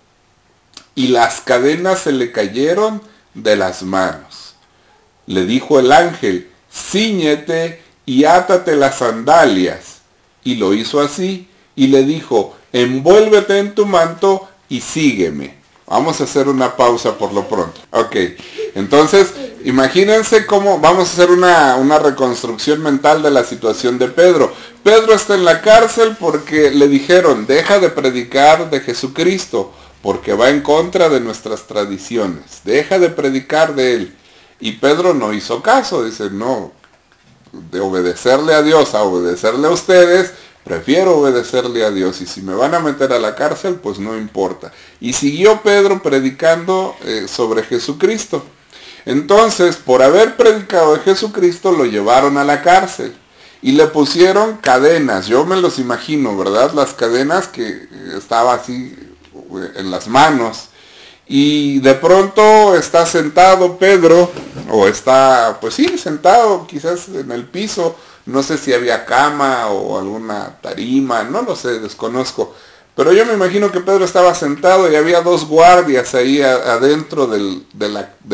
y 0.96 1.10
las 1.10 1.42
cadenas 1.42 2.00
se 2.00 2.12
le 2.12 2.32
cayeron 2.32 3.02
de 3.34 3.56
las 3.56 3.84
manos. 3.84 4.56
le 5.26 5.46
dijo 5.46 5.80
el 5.80 5.92
ángel, 5.92 6.50
ciñete 6.72 7.84
y 8.06 8.24
átate 8.24 8.76
las 8.76 9.00
sandalias. 9.00 9.98
Y 10.44 10.56
lo 10.56 10.74
hizo 10.74 11.02
así, 11.02 11.47
y 11.78 11.88
le 11.88 12.04
dijo, 12.04 12.58
envuélvete 12.74 13.60
en 13.60 13.74
tu 13.74 13.86
manto 13.86 14.50
y 14.68 14.82
sígueme. 14.82 15.56
Vamos 15.86 16.20
a 16.20 16.26
hacer 16.26 16.50
una 16.50 16.76
pausa 16.76 17.18
por 17.18 17.32
lo 17.32 17.48
pronto. 17.48 17.80
Ok, 17.92 18.16
entonces 18.76 19.32
imagínense 19.64 20.46
cómo 20.46 20.80
vamos 20.80 21.08
a 21.08 21.14
hacer 21.14 21.32
una, 21.32 21.76
una, 21.78 22.00
reconstrucción 22.00 22.82
mental 22.82 23.22
de 23.22 23.32
la 23.32 23.46
situación 23.46 23.98
de 23.98 24.10
Pedro. 24.10 24.52
Pedro 24.84 25.14
está 25.14 25.36
en 25.36 25.46
la 25.46 25.62
cárcel 25.62 26.18
porque 26.20 26.72
le 26.72 26.90
dijeron, 26.90 27.46
deja 27.46 27.80
de 27.80 27.90
predicar 27.90 28.70
de 28.70 28.82
Jesucristo, 28.82 29.72
porque 30.02 30.34
va 30.34 30.50
en 30.50 30.62
contra 30.62 31.10
de 31.10 31.22
nuestras 31.22 31.68
tradiciones. 31.68 32.62
Deja 32.66 32.98
de 33.00 33.10
predicar 33.10 33.76
de 33.76 33.94
él. 33.94 34.16
Y 34.60 34.74
Pedro 34.74 35.14
no 35.14 35.32
hizo 35.32 35.62
caso, 35.62 36.04
dice, 36.04 36.32
no, 36.32 36.72
de 37.72 37.80
obedecerle 37.80 38.54
a 38.54 38.62
Dios 38.62 38.94
a 38.94 39.04
obedecerle 39.04 39.68
a 39.68 39.72
ustedes, 39.72 40.34
prefiero 40.68 41.20
obedecerle 41.20 41.86
a 41.86 41.92
Dios 41.92 42.20
y 42.20 42.26
si 42.26 42.42
me 42.42 42.54
van 42.54 42.76
a 42.76 42.80
meter 42.80 43.14
a 43.14 43.20
la 43.20 43.36
cárcel, 43.36 43.76
pues 43.76 44.00
no 44.00 44.18
importa. 44.18 44.74
Y 45.00 45.14
siguió 45.14 45.62
Pedro 45.62 46.04
predicando 46.04 46.96
eh, 47.06 47.28
sobre 47.30 47.64
Jesucristo. 47.64 48.44
Entonces, 49.06 49.78
por 49.78 50.04
haber 50.04 50.36
predicado 50.36 50.96
de 50.96 51.00
Jesucristo, 51.00 51.72
lo 51.72 51.86
llevaron 51.86 52.38
a 52.38 52.44
la 52.44 52.62
cárcel 52.62 53.16
y 53.62 53.72
le 53.72 53.88
pusieron 53.88 54.58
cadenas. 54.58 55.28
Yo 55.28 55.46
me 55.46 55.56
los 55.56 55.80
imagino, 55.80 56.36
¿verdad? 56.36 56.74
Las 56.74 56.94
cadenas 56.94 57.48
que 57.48 57.88
estaba 58.18 58.54
así 58.54 58.94
eh, 59.34 59.72
en 59.78 59.90
las 59.90 60.10
manos. 60.10 60.68
Y 61.30 61.80
de 61.80 61.94
pronto 61.94 62.76
está 62.76 63.06
sentado 63.06 63.78
Pedro, 63.78 64.30
o 64.70 64.88
está, 64.88 65.58
pues 65.62 65.74
sí, 65.74 65.98
sentado 65.98 66.68
quizás 66.68 67.08
en 67.10 67.32
el 67.32 67.46
piso, 67.46 67.96
no 68.28 68.44
sé 68.44 68.58
si 68.58 68.74
había 68.74 69.06
cama 69.06 69.68
o 69.68 69.98
alguna 69.98 70.58
tarima, 70.62 71.24
no 71.24 71.42
lo 71.42 71.56
sé, 71.56 71.80
desconozco. 71.80 72.54
Pero 72.96 73.14
yo 73.14 73.26
me 73.26 73.34
imagino 73.34 73.72
que 73.72 73.80
Pedro 73.80 74.06
estaba 74.06 74.36
sentado 74.36 74.92
y 74.92 74.96
había 74.96 75.22
dos 75.22 75.48
guardias 75.48 76.14
ahí 76.14 76.42
adentro 76.42 77.28
de, 77.28 77.90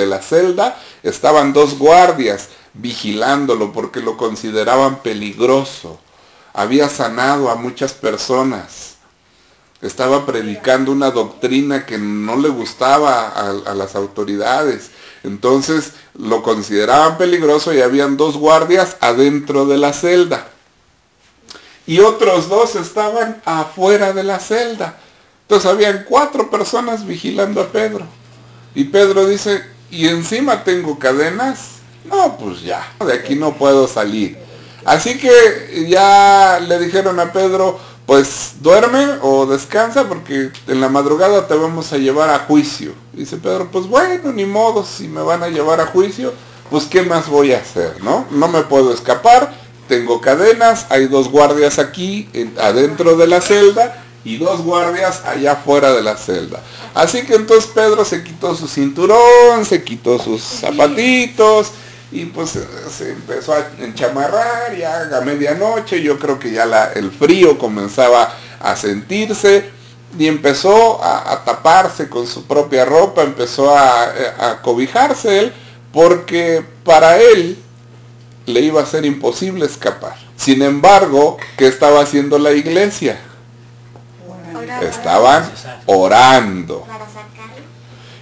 la, 0.05 0.21
celda, 0.21 0.79
estaban 1.03 1.53
dos 1.53 1.77
guardias 1.77 2.49
vigilándolo 2.73 3.71
porque 3.71 3.99
lo 3.99 4.17
consideraban 4.17 5.01
peligroso. 5.01 5.99
Había 6.53 6.89
sanado 6.89 7.49
a 7.49 7.55
muchas 7.55 7.93
personas 7.93 8.93
estaba 9.83 10.25
predicando 10.25 10.93
una 10.93 11.11
doctrina 11.11 11.85
que 11.85 11.97
no 11.97 12.37
le 12.37 12.47
gustaba 12.47 13.27
a, 13.27 13.73
las 13.73 13.95
autoridades. 13.95 14.91
Entonces 15.23 15.93
lo 16.17 16.43
consideraban 16.43 17.17
peligroso 17.17 17.73
y 17.73 17.81
habían 17.81 18.17
dos 18.17 18.37
guardias 18.37 18.97
adentro 18.99 19.65
de 19.65 19.77
la 19.77 19.93
celda. 19.93 20.47
Y 21.85 21.99
otros 21.99 22.49
dos 22.49 22.75
estaban 22.75 23.41
afuera 23.45 24.13
de 24.13 24.23
la 24.23 24.39
celda. 24.39 24.97
Entonces 25.43 25.69
habían 25.69 26.05
cuatro 26.07 26.49
personas 26.49 27.05
vigilando 27.05 27.61
a 27.61 27.67
Pedro. 27.67 28.05
Y 28.75 28.85
Pedro 28.85 29.27
dice, 29.27 29.63
¿y 29.91 30.07
encima 30.07 30.63
tengo 30.63 30.97
cadenas? 30.97 31.73
No, 32.05 32.37
pues 32.37 32.61
ya, 32.61 32.85
de 33.05 33.13
aquí 33.13 33.35
no 33.35 33.53
puedo 33.55 33.87
salir. 33.87 34.37
Así 34.85 35.17
que 35.17 35.85
ya 35.87 36.59
le 36.59 36.79
dijeron 36.79 37.19
a 37.19 37.31
Pedro, 37.31 37.79
pues 38.05 38.55
duerme 38.61 39.17
o 39.21 39.45
descansa 39.45 40.07
porque 40.07 40.51
en 40.67 40.81
la 40.81 40.89
madrugada 40.89 41.47
te 41.47 41.55
vamos 41.55 41.93
a 41.93 41.97
llevar 41.97 42.29
a 42.29 42.39
juicio. 42.39 42.93
Dice 43.13 43.37
Pedro, 43.37 43.69
pues 43.71 43.87
bueno, 43.87 44.31
ni 44.33 44.45
modo, 44.45 44.85
si 44.85 45.07
me 45.07 45.21
van 45.21 45.43
a 45.43 45.47
llevar 45.47 45.79
a 45.79 45.87
juicio, 45.87 46.33
pues 46.69 46.85
qué 46.85 47.03
más 47.03 47.29
voy 47.29 47.53
a 47.53 47.59
hacer, 47.59 48.03
¿no? 48.03 48.25
No 48.31 48.47
me 48.47 48.63
puedo 48.63 48.93
escapar, 48.93 49.53
tengo 49.87 50.19
cadenas, 50.19 50.87
hay 50.89 51.07
dos 51.07 51.29
guardias 51.29 51.79
aquí 51.79 52.27
adentro 52.59 53.15
de 53.15 53.27
la 53.27 53.41
celda 53.41 54.03
y 54.25 54.37
dos 54.37 54.61
guardias 54.61 55.23
allá 55.25 55.53
afuera 55.53 55.93
de 55.93 56.01
la 56.01 56.17
celda. 56.17 56.61
Así 56.93 57.23
que 57.23 57.35
entonces 57.35 57.69
Pedro 57.73 58.05
se 58.05 58.23
quitó 58.23 58.55
su 58.55 58.67
cinturón, 58.67 59.65
se 59.65 59.83
quitó 59.83 60.19
sus 60.19 60.41
zapatitos, 60.41 61.71
y 62.13 62.25
pues 62.25 62.51
se 62.51 63.11
empezó 63.11 63.55
a 63.55 63.67
enchamarrar 63.79 64.77
ya 64.77 65.09
a 65.17 65.21
medianoche, 65.21 65.99
yo 66.03 66.19
creo 66.19 66.37
que 66.37 66.51
ya 66.51 66.91
el 66.93 67.11
frío 67.11 67.57
comenzaba 67.57 68.31
a 68.59 68.75
sentirse 68.75 69.65
y 70.17 70.27
empezó 70.27 71.03
a, 71.03 71.43
taparse 71.43 72.09
con 72.09 72.27
su 72.27 72.45
propia 72.45 72.85
ropa, 72.85 73.23
empezó 73.23 73.75
a, 73.75 74.03
a, 74.37 74.61
cobijarse 74.61 75.39
él, 75.39 75.53
porque 75.91 76.63
para 76.83 77.17
él 77.17 77.57
le 78.45 78.59
iba 78.59 78.83
a 78.83 78.85
ser 78.85 79.05
imposible 79.05 79.65
escapar. 79.65 80.15
Sin 80.37 80.61
embargo, 80.61 81.37
¿qué 81.57 81.65
estaba 81.65 82.01
haciendo 82.01 82.37
la 82.37 82.51
iglesia? 82.51 83.17
Estaban 84.83 85.49
orando. 85.87 86.85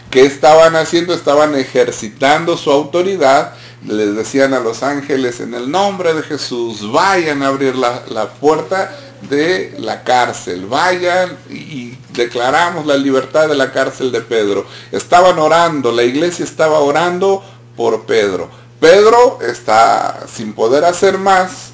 ¿Qué 0.10 0.26
estaban 0.26 0.78
haciendo? 0.78 1.14
Estaban 1.14 1.56
ejercitando 1.56 2.56
su 2.56 2.72
autoridad 2.72 3.54
les 3.88 4.16
decían 4.16 4.54
a 4.54 4.60
los 4.60 4.84
ángeles, 4.84 5.40
en 5.40 5.54
el 5.54 5.72
nombre 5.72 6.14
de 6.14 6.22
Jesús, 6.22 6.92
vayan 6.92 7.42
a 7.42 7.48
abrir 7.48 7.76
la, 7.76 8.30
puerta 8.40 8.96
de 9.30 9.76
la 9.80 10.04
cárcel, 10.04 10.66
vayan 10.66 11.38
y, 11.50 11.98
declaramos 12.14 12.86
la 12.86 12.98
libertad 12.98 13.48
de 13.48 13.56
la 13.56 13.72
cárcel 13.72 14.12
de 14.12 14.22
Pedro. 14.22 14.66
Estaban 14.92 15.40
orando, 15.40 15.92
la 15.92 16.04
iglesia 16.04 16.44
estaba 16.44 16.80
orando 16.80 17.42
por 17.76 18.06
Pedro. 18.06 18.50
Pedro 18.80 19.40
está 19.42 20.26
sin 20.28 20.54
poder 20.54 20.84
hacer 20.84 21.18
más 21.18 21.72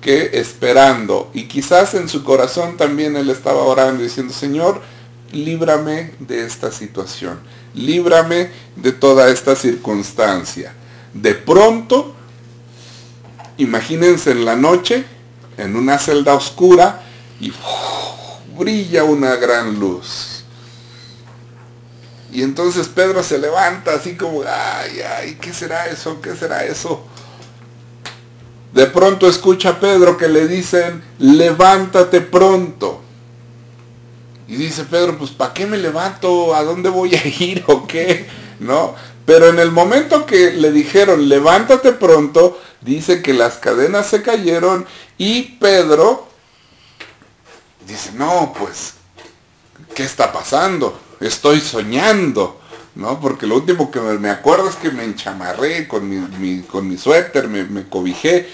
que 0.00 0.30
esperando 0.34 1.30
y 1.34 1.44
quizás 1.44 1.94
en 1.94 2.08
su 2.08 2.24
corazón 2.24 2.76
también 2.76 3.16
él 3.16 3.30
estaba 3.30 3.62
orando 3.62 4.02
diciendo, 4.02 4.32
Señor, 4.32 4.80
líbrame 5.32 6.12
de 6.18 6.44
esta 6.44 6.72
situación, 6.72 7.38
líbrame 7.74 8.50
de 8.74 8.92
toda 8.92 9.28
esta 9.30 9.54
circunstancia. 9.54 10.74
De 11.20 11.34
pronto, 11.34 12.14
imagínense 13.56 14.32
en 14.32 14.44
la 14.44 14.54
noche, 14.54 15.04
en 15.56 15.76
una 15.76 15.98
celda 15.98 16.34
oscura, 16.34 17.02
y 17.40 17.52
brilla 18.58 19.04
una 19.04 19.36
gran 19.36 19.78
luz. 19.78 20.44
Y 22.32 22.42
entonces 22.42 22.88
Pedro 22.88 23.22
se 23.22 23.38
levanta 23.38 23.94
así 23.94 24.14
como, 24.14 24.42
ay, 24.42 25.00
ay, 25.00 25.38
¿qué 25.40 25.54
será 25.54 25.86
eso? 25.86 26.20
¿Qué 26.20 26.36
será 26.36 26.64
eso? 26.64 27.02
De 28.74 28.86
pronto 28.86 29.26
escucha 29.26 29.70
a 29.70 29.80
Pedro 29.80 30.18
que 30.18 30.28
le 30.28 30.46
dicen, 30.46 31.02
levántate 31.18 32.20
pronto. 32.20 33.00
Y 34.48 34.56
dice 34.56 34.84
Pedro, 34.84 35.16
pues 35.16 35.30
¿para 35.30 35.54
qué 35.54 35.66
me 35.66 35.78
levanto? 35.78 36.54
¿A 36.54 36.62
dónde 36.62 36.90
voy 36.90 37.14
a 37.14 37.26
ir 37.42 37.64
o 37.68 37.86
qué? 37.86 38.26
¿No? 38.60 38.94
Pero 39.26 39.48
en 39.48 39.58
el 39.58 39.72
momento 39.72 40.24
que 40.24 40.52
le 40.52 40.70
dijeron, 40.70 41.28
levántate 41.28 41.92
pronto, 41.92 42.60
dice 42.80 43.22
que 43.22 43.34
las 43.34 43.54
cadenas 43.54 44.06
se 44.06 44.22
cayeron 44.22 44.86
y 45.18 45.42
Pedro 45.42 46.28
dice, 47.86 48.12
no, 48.14 48.54
pues, 48.56 48.94
¿qué 49.94 50.04
está 50.04 50.32
pasando? 50.32 50.98
Estoy 51.20 51.60
soñando, 51.60 52.60
¿no? 52.94 53.20
Porque 53.20 53.48
lo 53.48 53.56
último 53.56 53.90
que 53.90 54.00
me 54.00 54.30
acuerdo 54.30 54.68
es 54.68 54.76
que 54.76 54.90
me 54.90 55.04
enchamarré 55.04 55.88
con 55.88 56.08
mi, 56.08 56.62
con 56.62 56.88
mi 56.88 56.96
suéter, 56.96 57.48
me, 57.48 57.64
me, 57.64 57.88
cobijé, 57.88 58.48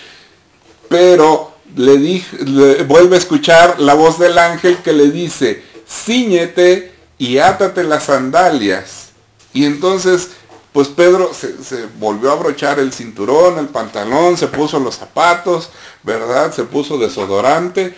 pero 0.89 1.53
le 1.77 1.99
dije, 1.99 2.83
vuelve 2.85 3.17
a 3.17 3.19
escuchar 3.19 3.79
la 3.79 3.93
voz 3.93 4.19
del 4.19 4.39
ángel 4.39 4.79
que 4.79 4.95
le 4.95 5.11
dice, 5.11 5.63
ciñete 5.87 6.95
y 7.19 7.39
átate 7.39 7.85
las 7.85 8.05
sandalias. 8.05 9.11
Y 9.55 9.67
entonces 9.67 10.31
pues 10.73 10.89
Pedro 10.89 11.33
se, 11.35 11.87
volvió 11.99 12.31
a 12.31 12.33
abrochar 12.33 12.79
el 12.79 12.93
cinturón, 12.93 13.59
el 13.59 13.67
pantalón, 13.67 14.39
se 14.39 14.47
puso 14.47 14.81
los 14.81 14.97
zapatos, 14.97 15.69
¿verdad? 16.03 16.53
Se 16.53 16.65
puso 16.65 16.97
desodorante. 16.97 17.95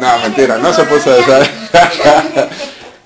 no, 0.00 0.18
mentira, 0.20 0.58
no 0.58 0.72
se 0.72 0.84
puso 0.84 1.10
desodorante. 1.10 2.48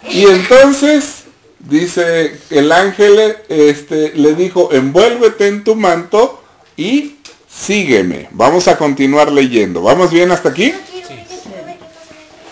y 0.10 0.26
entonces, 0.26 1.24
dice 1.60 2.38
el 2.50 2.72
ángel, 2.72 3.36
este, 3.48 4.12
le 4.14 4.34
dijo, 4.34 4.68
envuélvete 4.70 5.48
en 5.48 5.64
tu 5.64 5.74
manto 5.74 6.42
y 6.76 7.16
sígueme. 7.48 8.28
Vamos 8.32 8.68
a 8.68 8.76
continuar 8.76 9.32
leyendo. 9.32 9.80
¿Vamos 9.80 10.10
bien 10.10 10.30
hasta 10.30 10.50
aquí? 10.50 10.74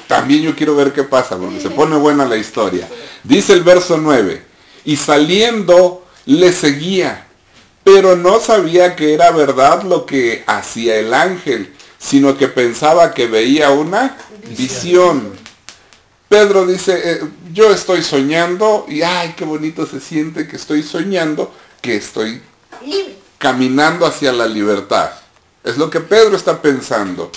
También 0.07 0.43
yo 0.43 0.57
quiero 0.57 0.75
ver 0.75 0.95
qué 0.95 1.03
pasa, 1.03 1.37
porque 1.37 1.61
se 1.61 1.69
pone 1.69 1.97
buena 1.97 2.25
la 2.25 2.37
historia. 2.37 2.89
Dice 3.23 3.53
el 3.53 3.63
verso 3.63 3.99
9 3.99 4.50
y 4.85 4.97
saliendo 4.97 6.07
le 6.27 6.53
seguía, 6.53 7.27
pero 7.85 8.17
no 8.17 8.41
sabía 8.41 8.97
que 8.97 9.15
era 9.15 9.31
verdad 9.31 9.83
lo 9.83 10.07
que 10.07 10.45
hacía 10.47 10.97
el 10.97 11.15
ángel, 11.15 11.73
sino 11.99 12.37
que 12.37 12.49
pensaba 12.49 13.13
que 13.13 13.27
veía 13.27 13.71
una 13.71 14.17
visión. 14.57 15.33
Pedro 16.29 16.65
dice, 16.67 17.01
eh, 17.05 17.21
yo 17.53 17.73
estoy 17.73 18.03
soñando 18.03 18.87
y 18.89 19.03
ay, 19.03 19.35
qué 19.37 19.45
bonito 19.45 19.87
se 19.87 20.01
siente 20.01 20.47
que 20.47 20.57
estoy 20.57 20.83
soñando, 20.83 21.53
que 21.81 21.97
estoy 21.97 22.41
caminando 23.39 24.07
hacia 24.07 24.33
la 24.33 24.47
libertad. 24.47 25.11
Es 25.65 25.77
lo 25.77 25.91
que 25.91 26.01
Pedro 26.01 26.37
está 26.37 26.63
pensando. 26.63 27.31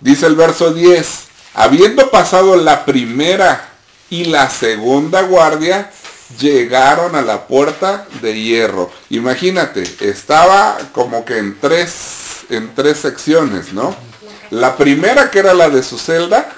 Dice 0.00 0.26
el 0.26 0.34
verso 0.34 0.72
10, 0.72 1.24
habiendo 1.54 2.10
pasado 2.10 2.56
la 2.56 2.84
primera 2.84 3.68
y 4.08 4.24
la 4.24 4.48
segunda 4.48 5.22
guardia, 5.22 5.90
llegaron 6.38 7.16
a 7.16 7.22
la 7.22 7.46
puerta 7.46 8.06
de 8.20 8.40
hierro. 8.40 8.90
Imagínate, 9.10 9.82
estaba 10.00 10.78
como 10.92 11.24
que 11.24 11.38
en 11.38 11.58
tres, 11.58 12.44
en 12.50 12.74
tres 12.74 12.98
secciones, 12.98 13.72
¿no? 13.72 13.94
La 14.50 14.76
primera 14.76 15.30
que 15.30 15.38
era 15.38 15.54
la 15.54 15.70
de 15.70 15.82
su 15.82 15.98
celda, 15.98 16.52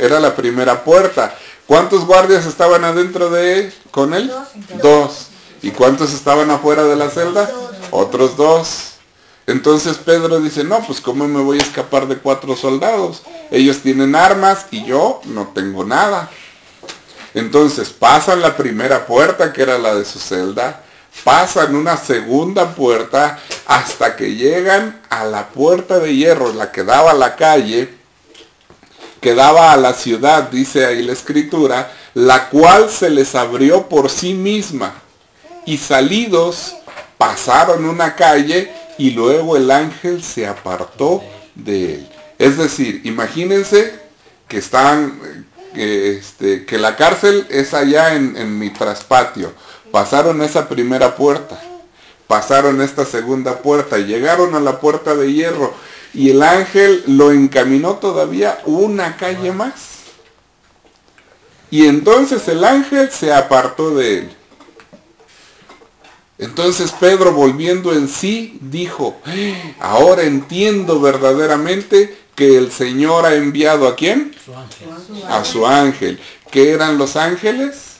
era 0.00 0.20
la 0.20 0.34
primera 0.36 0.84
puerta. 0.84 1.34
¿Cuántos 1.66 2.04
guardias 2.04 2.46
estaban 2.46 2.84
adentro 2.84 3.30
de 3.30 3.58
él, 3.60 3.74
con 3.90 4.14
él? 4.14 4.30
Dos. 4.82 5.28
¿Y 5.62 5.70
cuántos 5.70 6.12
estaban 6.12 6.50
afuera 6.50 6.84
de 6.84 6.96
la 6.96 7.08
celda? 7.08 7.50
Otros 7.90 8.36
dos. 8.36 8.92
Entonces 9.46 9.96
Pedro 9.96 10.40
dice, 10.40 10.64
no, 10.64 10.84
pues 10.86 11.00
¿cómo 11.00 11.26
me 11.26 11.40
voy 11.40 11.58
a 11.58 11.62
escapar 11.62 12.06
de 12.06 12.16
cuatro 12.16 12.56
soldados? 12.56 13.22
Ellos 13.50 13.78
tienen 13.78 14.14
armas 14.14 14.66
y 14.70 14.84
yo 14.84 15.20
no 15.24 15.50
tengo 15.54 15.84
nada. 15.84 16.30
Entonces 17.34 17.90
pasan 17.90 18.40
la 18.40 18.56
primera 18.56 19.06
puerta, 19.06 19.52
que 19.52 19.62
era 19.62 19.78
la 19.78 19.94
de 19.94 20.04
su 20.04 20.18
celda, 20.18 20.82
pasan 21.24 21.74
una 21.74 21.96
segunda 21.96 22.74
puerta 22.74 23.38
hasta 23.66 24.16
que 24.16 24.34
llegan 24.34 25.00
a 25.08 25.24
la 25.24 25.48
puerta 25.48 25.98
de 25.98 26.14
hierro, 26.14 26.52
la 26.52 26.72
que 26.72 26.84
daba 26.84 27.12
a 27.12 27.14
la 27.14 27.36
calle, 27.36 27.94
que 29.20 29.34
daba 29.34 29.72
a 29.72 29.76
la 29.76 29.94
ciudad, 29.94 30.50
dice 30.50 30.84
ahí 30.84 31.02
la 31.02 31.12
escritura, 31.12 31.92
la 32.14 32.48
cual 32.48 32.90
se 32.90 33.08
les 33.08 33.34
abrió 33.34 33.88
por 33.88 34.10
sí 34.10 34.34
misma. 34.34 34.94
Y 35.64 35.78
salidos, 35.78 36.74
pasaron 37.18 37.84
una 37.84 38.16
calle 38.16 38.72
y 38.98 39.10
luego 39.12 39.56
el 39.56 39.70
ángel 39.70 40.22
se 40.24 40.46
apartó 40.46 41.22
de 41.54 41.94
él. 41.94 42.08
Es 42.38 42.58
decir, 42.58 43.00
imagínense 43.04 43.94
que 44.48 44.58
están, 44.58 45.46
que, 45.74 46.16
este, 46.16 46.64
que 46.64 46.78
la 46.78 46.96
cárcel 46.96 47.46
es 47.50 47.74
allá 47.74 48.14
en, 48.14 48.36
en 48.36 48.58
mi 48.58 48.70
traspatio. 48.70 49.52
Pasaron 49.90 50.42
esa 50.42 50.68
primera 50.68 51.16
puerta, 51.16 51.60
pasaron 52.26 52.80
esta 52.80 53.04
segunda 53.04 53.58
puerta, 53.58 53.98
llegaron 53.98 54.54
a 54.54 54.60
la 54.60 54.80
puerta 54.80 55.14
de 55.14 55.32
hierro 55.32 55.74
y 56.14 56.30
el 56.30 56.42
ángel 56.42 57.02
lo 57.06 57.32
encaminó 57.32 57.94
todavía 57.94 58.58
una 58.64 59.16
calle 59.16 59.52
más. 59.52 59.92
Y 61.70 61.86
entonces 61.86 62.46
el 62.48 62.64
ángel 62.64 63.10
se 63.10 63.32
apartó 63.32 63.94
de 63.94 64.18
él. 64.18 64.32
Entonces 66.38 66.92
Pedro, 66.92 67.32
volviendo 67.32 67.92
en 67.92 68.08
sí, 68.08 68.58
dijo, 68.60 69.16
ahora 69.80 70.24
entiendo 70.24 71.00
verdaderamente 71.00 72.16
que 72.34 72.56
el 72.56 72.72
Señor 72.72 73.26
ha 73.26 73.34
enviado 73.34 73.86
a 73.86 73.96
quién? 73.96 74.34
A 75.28 75.44
su 75.44 75.66
ángel. 75.66 76.18
¿Qué 76.50 76.70
eran 76.70 76.98
los 76.98 77.16
ángeles? 77.16 77.98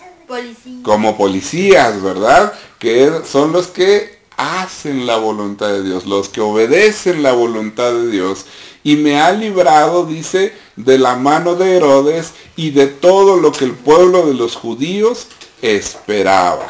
Como 0.83 1.17
policías, 1.17 2.03
¿verdad? 2.03 2.53
Que 2.79 3.11
son 3.27 3.53
los 3.53 3.69
que 3.69 4.19
hacen 4.37 5.07
la 5.07 5.17
voluntad 5.17 5.69
de 5.69 5.83
Dios, 5.83 6.07
los 6.07 6.29
que 6.29 6.41
obedecen 6.41 7.23
la 7.23 7.33
voluntad 7.33 7.93
de 7.93 8.11
Dios. 8.11 8.47
Y 8.83 8.97
me 8.97 9.21
ha 9.21 9.33
librado, 9.33 10.07
dice, 10.07 10.55
de 10.77 10.99
la 10.99 11.17
mano 11.17 11.55
de 11.55 11.77
Herodes 11.77 12.33
y 12.57 12.71
de 12.71 12.87
todo 12.87 13.37
lo 13.37 13.53
que 13.53 13.65
el 13.65 13.73
pueblo 13.73 14.27
de 14.27 14.35
los 14.35 14.57
judíos 14.57 15.29
esperaba. 15.61 16.67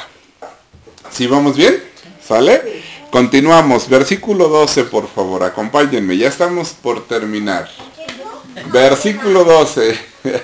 ¿Sí 1.11 1.27
vamos 1.27 1.57
bien? 1.57 1.83
¿Sale? 2.27 2.83
Continuamos. 3.13 3.91
Versículo 3.91 4.49
12, 4.49 4.85
por 4.85 5.07
favor. 5.07 5.45
Acompáñenme. 5.45 6.17
Ya 6.17 6.29
estamos 6.29 6.71
por 6.71 7.07
terminar. 7.07 7.69
Versículo 8.73 9.45
12. 9.45 9.99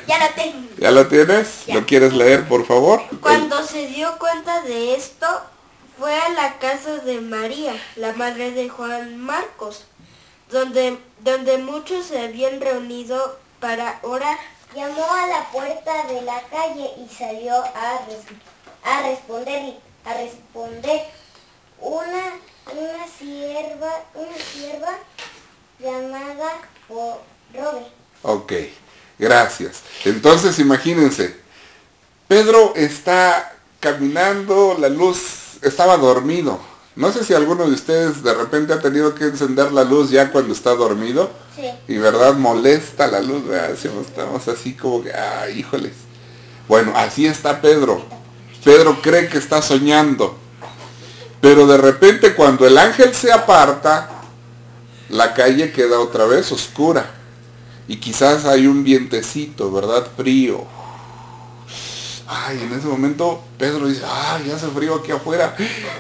Ya 0.07 0.18
lo 0.18 0.35
tengo. 0.35 0.68
¿Ya 0.76 0.90
lo 0.90 1.09
tienes? 1.09 1.66
¿Lo 1.68 1.87
quieres 1.87 2.12
leer, 2.12 2.46
por 2.46 2.66
favor? 2.66 3.00
Cuando 3.22 3.66
se 3.66 3.87
dio 3.87 4.18
cuenta 4.18 4.61
de 4.61 4.94
esto, 4.94 5.26
fue 5.98 6.14
a 6.14 6.28
la 6.28 6.59
casa 6.59 6.98
de 6.98 7.22
María, 7.22 7.72
la 7.96 8.12
madre 8.12 8.50
de 8.50 8.68
Juan 8.68 9.16
Marcos, 9.16 9.85
donde, 10.50 10.98
donde 11.20 11.57
muchos 11.57 12.04
se 12.04 12.20
habían 12.20 12.61
reunido 12.61 13.38
para 13.61 13.98
orar. 14.02 14.37
Llamó 14.76 15.07
a 15.11 15.26
la 15.26 15.50
puerta 15.52 16.07
de 16.09 16.20
la 16.20 16.42
calle 16.50 16.90
y 17.02 17.09
salió 17.14 17.54
a, 17.54 18.00
a 18.85 19.02
responder 19.09 19.74
a 20.04 20.14
responder 20.14 21.02
una, 21.81 22.35
una 22.72 23.07
sierva, 23.07 23.90
una 24.14 24.37
sierva 24.37 24.98
llamada 25.78 26.59
Robert. 26.88 27.87
Ok, 28.22 28.52
gracias. 29.18 29.83
Entonces 30.04 30.59
imagínense, 30.59 31.37
Pedro 32.26 32.72
está 32.76 33.54
caminando, 33.81 34.76
la 34.78 34.88
luz 34.88 35.59
estaba 35.62 35.96
dormido. 35.96 36.59
No 36.96 37.12
sé 37.12 37.24
si 37.24 37.33
alguno 37.33 37.66
de 37.68 37.74
ustedes 37.74 38.24
de 38.24 38.35
repente 38.35 38.72
ha 38.72 38.81
tenido 38.81 39.14
que 39.14 39.24
encender 39.24 39.70
la 39.70 39.85
luz 39.85 40.11
ya 40.11 40.33
cuando 40.33 40.52
está 40.52 40.74
dormido. 40.74 41.31
Sí. 41.54 41.70
Y 41.87 41.98
verdad 41.98 42.35
molesta 42.35 43.07
la 43.07 43.20
luz, 43.20 43.46
¿verdad? 43.46 43.70
estamos 43.70 44.48
así 44.48 44.74
como 44.74 45.04
que, 45.04 45.12
ah, 45.12 45.48
híjoles. 45.48 45.92
Bueno, 46.66 46.92
así 46.96 47.26
está 47.26 47.61
Pedro. 47.61 48.02
Pedro 48.64 49.00
cree 49.00 49.28
que 49.28 49.38
está 49.38 49.62
soñando. 49.62 50.37
Pero 51.40 51.66
de 51.66 51.77
repente 51.77 52.35
cuando 52.35 52.66
el 52.66 52.77
ángel 52.77 53.14
se 53.14 53.33
aparta, 53.33 54.11
la 55.09 55.35
calle 55.35 55.72
queda 55.72 56.01
otra 56.01 56.27
vez 56.27 56.51
oscura. 56.53 57.11
Y 57.87 57.96
quizás 57.96 58.44
hay 58.44 58.66
un 58.66 58.85
vientecito, 58.85 59.72
¿verdad? 59.72 60.07
Frío. 60.16 60.64
Ay, 62.27 62.61
en 62.62 62.79
ese 62.79 62.87
momento 62.87 63.42
Pedro 63.57 63.87
dice, 63.87 64.03
ay, 64.07 64.51
hace 64.51 64.66
frío 64.68 64.96
aquí 64.96 65.12
afuera. 65.12 65.57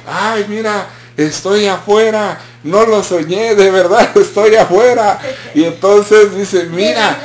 Ay, 0.06 0.44
mira, 0.48 0.88
estoy 1.16 1.66
afuera. 1.66 2.38
No 2.64 2.84
lo 2.84 3.02
soñé, 3.02 3.54
de 3.54 3.70
verdad, 3.70 4.10
estoy 4.16 4.56
afuera. 4.56 5.18
Y 5.54 5.64
entonces 5.64 6.36
dice, 6.36 6.64
mira, 6.66 7.18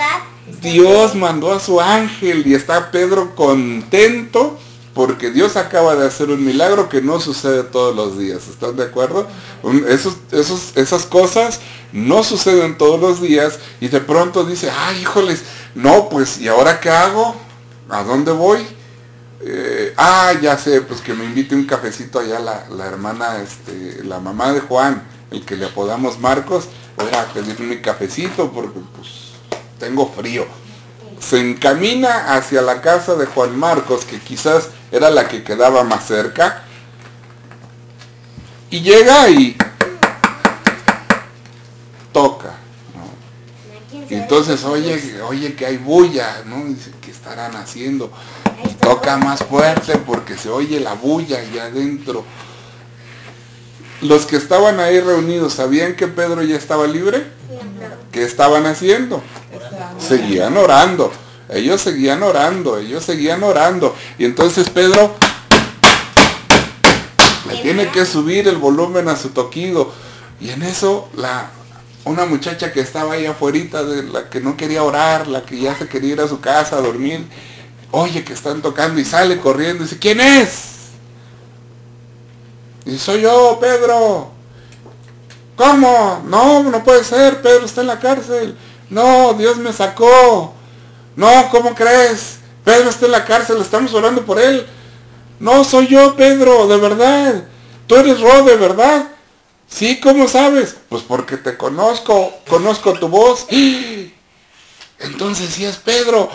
Dios 0.62 1.16
mandó 1.16 1.52
a 1.52 1.60
su 1.60 1.82
ángel 1.82 2.48
y 2.48 2.54
está 2.54 2.92
Pedro 2.92 3.36
contento 3.36 4.58
porque 4.94 5.32
Dios 5.32 5.56
acaba 5.58 5.96
de 5.96 6.06
hacer 6.06 6.30
un 6.30 6.46
milagro 6.46 6.88
que 6.88 7.02
no 7.02 7.20
sucede 7.20 7.64
todos 7.64 7.96
los 7.96 8.18
días. 8.18 8.48
¿Están 8.48 8.76
de 8.76 8.84
acuerdo? 8.84 9.28
Esos, 9.88 10.18
esas 10.76 11.06
cosas 11.06 11.60
no 11.92 12.24
suceden 12.24 12.78
todos 12.78 13.00
los 13.00 13.22
días 13.22 13.60
y 13.82 13.88
de 13.88 14.02
pronto 14.02 14.44
dice, 14.44 14.70
ay, 14.72 15.02
híjoles, 15.02 15.44
no, 15.74 16.10
pues, 16.10 16.40
¿y 16.40 16.48
ahora 16.48 16.80
qué 16.80 16.90
hago? 16.90 17.36
¿A 17.90 18.04
dónde 18.04 18.32
voy? 18.32 18.66
Eh, 19.42 19.94
ah, 19.98 20.34
ya 20.42 20.58
sé, 20.58 20.82
pues 20.82 21.02
que 21.02 21.14
me 21.14 21.26
invite 21.26 21.56
un 21.56 21.66
cafecito 21.66 22.20
allá 22.20 22.40
la, 22.40 22.66
la, 22.70 22.86
hermana, 22.86 23.42
este, 23.42 24.04
la 24.04 24.20
mamá 24.20 24.54
de 24.54 24.62
Juan, 24.62 25.04
el 25.32 25.44
que 25.44 25.58
le 25.58 25.66
apodamos 25.66 26.20
Marcos, 26.20 26.66
voy 26.96 27.14
a 27.14 27.26
pedirme 27.34 27.76
un 27.76 27.82
cafecito 27.82 28.52
porque 28.52 28.80
pues 28.96 29.34
tengo 29.80 30.10
frío 30.16 30.46
se 31.20 31.40
encamina 31.40 32.36
hacia 32.36 32.62
la 32.62 32.82
casa 32.82 33.16
de 33.16 33.26
Juan 33.26 33.58
Marcos, 33.58 34.06
que 34.06 34.20
quizás 34.20 34.70
era 34.92 35.10
la 35.10 35.28
que 35.28 35.44
quedaba 35.44 35.84
más 35.84 36.08
cerca, 36.08 36.64
y 38.70 38.82
llega 38.82 39.30
y 39.30 39.56
toca. 42.12 42.56
Y 44.10 44.16
entonces 44.16 44.64
oye, 44.64 45.22
oye 45.22 45.56
que 45.56 45.66
hay 45.66 45.78
bulla, 45.78 46.44
¿no? 46.46 46.66
Dice, 46.66 46.92
¿qué 47.02 47.12
estarán 47.12 47.56
haciendo? 47.56 48.12
Toca 48.80 49.18
más 49.18 49.44
fuerte 49.44 49.98
porque 49.98 50.38
se 50.38 50.50
oye 50.50 50.80
la 50.80 50.94
bulla 50.94 51.40
allá 51.40 51.66
adentro. 51.66 52.26
Los 54.02 54.26
que 54.26 54.36
estaban 54.36 54.80
ahí 54.80 55.00
reunidos, 55.00 55.54
¿sabían 55.54 55.96
que 55.96 56.08
Pedro 56.08 56.44
ya 56.44 56.58
estaba 56.58 56.88
libre? 56.88 57.24
¿Qué 58.12 58.24
estaban 58.24 58.66
haciendo? 58.66 59.24
Seguían 60.08 60.58
orando. 60.58 61.12
Ellos 61.50 61.82
seguían 61.82 62.24
orando, 62.24 62.78
ellos 62.78 63.04
seguían 63.04 63.44
orando. 63.44 63.96
Y 64.18 64.26
entonces 64.26 64.70
Pedro 64.70 65.16
le 67.48 67.62
tiene 67.62 67.90
que 67.90 68.06
subir 68.06 68.48
el 68.48 68.58
volumen 68.58 69.08
a 69.08 69.16
su 69.16 69.30
toquido. 69.30 69.92
Y 70.40 70.50
en 70.50 70.64
eso 70.64 71.10
la 71.16 71.50
una 72.06 72.26
muchacha 72.26 72.74
que 72.74 72.82
estaba 72.82 73.14
ahí 73.14 73.26
afuera, 73.26 73.84
de 73.84 74.04
la 74.04 74.30
que 74.30 74.42
no 74.42 74.58
quería 74.58 74.84
orar, 74.84 75.28
la 75.28 75.44
que 75.44 75.60
ya 75.60 75.76
se 75.76 75.88
quería 75.88 76.14
ir 76.14 76.22
a 76.22 76.28
su 76.28 76.42
casa 76.42 76.78
a 76.78 76.82
dormir, 76.82 77.26
oye 77.92 78.24
que 78.24 78.34
están 78.34 78.62
tocando 78.62 79.00
y 79.00 79.06
sale 79.06 79.40
corriendo 79.40 79.84
y 79.84 79.88
dice, 79.88 80.00
¿quién 80.00 80.20
es? 80.20 80.74
Y 82.86 82.98
soy 82.98 83.22
yo, 83.22 83.58
Pedro. 83.62 84.32
¿Cómo? 85.56 86.24
No, 86.28 86.64
no 86.64 86.84
puede 86.84 87.04
ser, 87.04 87.42
Pedro 87.42 87.66
está 87.66 87.82
en 87.82 87.88
la 87.88 88.00
cárcel. 88.00 88.58
No, 88.90 89.34
Dios 89.34 89.58
me 89.58 89.74
sacó. 89.74 90.54
No, 91.16 91.50
¿cómo 91.52 91.76
crees? 91.76 92.40
Pedro 92.64 92.90
está 92.90 93.06
en 93.06 93.12
la 93.12 93.26
cárcel, 93.26 93.58
estamos 93.62 93.94
orando 93.94 94.26
por 94.26 94.40
él. 94.40 94.66
No, 95.40 95.64
soy 95.64 95.88
yo, 95.88 96.16
Pedro, 96.16 96.68
de 96.68 96.78
verdad. 96.78 97.44
Tú 97.88 97.96
eres 97.96 98.22
Rode, 98.22 98.56
¿verdad? 98.56 99.08
Sí, 99.68 100.00
¿cómo 100.00 100.28
sabes? 100.28 100.76
Pues 100.90 101.04
porque 101.04 101.38
te 101.38 101.58
conozco, 101.58 102.34
conozco 102.48 102.94
tu 102.94 103.08
voz. 103.08 103.48
Entonces 105.00 105.50
sí 105.50 105.66
es 105.66 105.78
Pedro. 105.78 106.30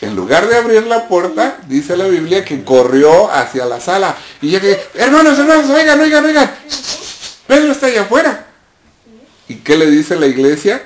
En 0.00 0.16
lugar 0.16 0.48
de 0.48 0.56
abrir 0.56 0.86
la 0.86 1.06
puerta, 1.06 1.58
dice 1.68 1.96
la 1.96 2.06
Biblia 2.06 2.44
que 2.44 2.64
corrió 2.64 3.30
hacia 3.30 3.66
la 3.66 3.80
sala. 3.80 4.16
Y 4.40 4.50
ya 4.50 4.60
hermanos, 4.94 5.38
hermanos, 5.38 5.68
oigan, 5.68 6.00
oigan, 6.00 6.24
oigan. 6.24 6.50
Pedro 7.46 7.72
está 7.72 7.86
allá 7.86 8.02
afuera. 8.02 8.46
¿Y 9.46 9.56
qué 9.56 9.76
le 9.76 9.90
dice 9.90 10.16
la 10.16 10.26
iglesia? 10.26 10.82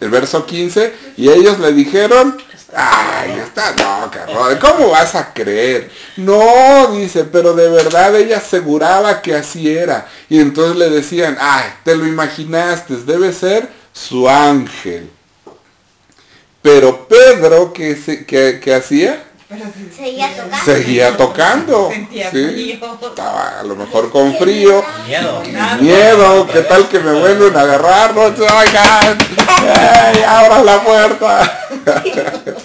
El 0.00 0.10
verso 0.10 0.46
15. 0.46 0.92
Y 1.16 1.28
ellos 1.28 1.58
le 1.58 1.72
dijeron, 1.72 2.36
ay, 2.74 3.38
está 3.40 3.70
loca, 3.72 4.26
¿cómo 4.60 4.90
vas 4.90 5.14
a 5.14 5.32
creer? 5.32 5.90
No, 6.16 6.92
dice, 6.92 7.24
pero 7.24 7.54
de 7.54 7.68
verdad 7.68 8.14
ella 8.16 8.38
aseguraba 8.38 9.22
que 9.22 9.34
así 9.34 9.68
era. 9.70 10.06
Y 10.28 10.40
entonces 10.40 10.76
le 10.76 10.90
decían, 10.90 11.36
ay, 11.40 11.64
te 11.84 11.96
lo 11.96 12.06
imaginaste, 12.06 12.96
debe 12.96 13.32
ser 13.32 13.68
su 13.92 14.28
ángel. 14.28 15.10
Pero 16.62 17.08
Pedro, 17.08 17.72
¿qué, 17.72 18.74
hacía? 18.76 19.24
Seguía 19.96 20.36
tocando. 20.36 20.64
Seguía 20.64 21.16
tocando. 21.16 21.90
Estaba 23.08 23.60
a 23.60 23.62
lo 23.62 23.76
mejor 23.76 24.10
con 24.10 24.34
frío. 24.36 24.84
Miedo. 25.06 25.42
Miedo. 25.80 26.46
¿Qué 26.52 26.60
tal 26.60 26.86
que 26.88 26.98
me 27.00 27.18
vuelven 27.18 27.56
a 27.56 27.62
agarrar? 27.62 28.14
No, 28.14 28.24
oigan. 28.24 29.18
abra 30.26 30.62
la 30.62 30.84
puerta. 30.84 31.66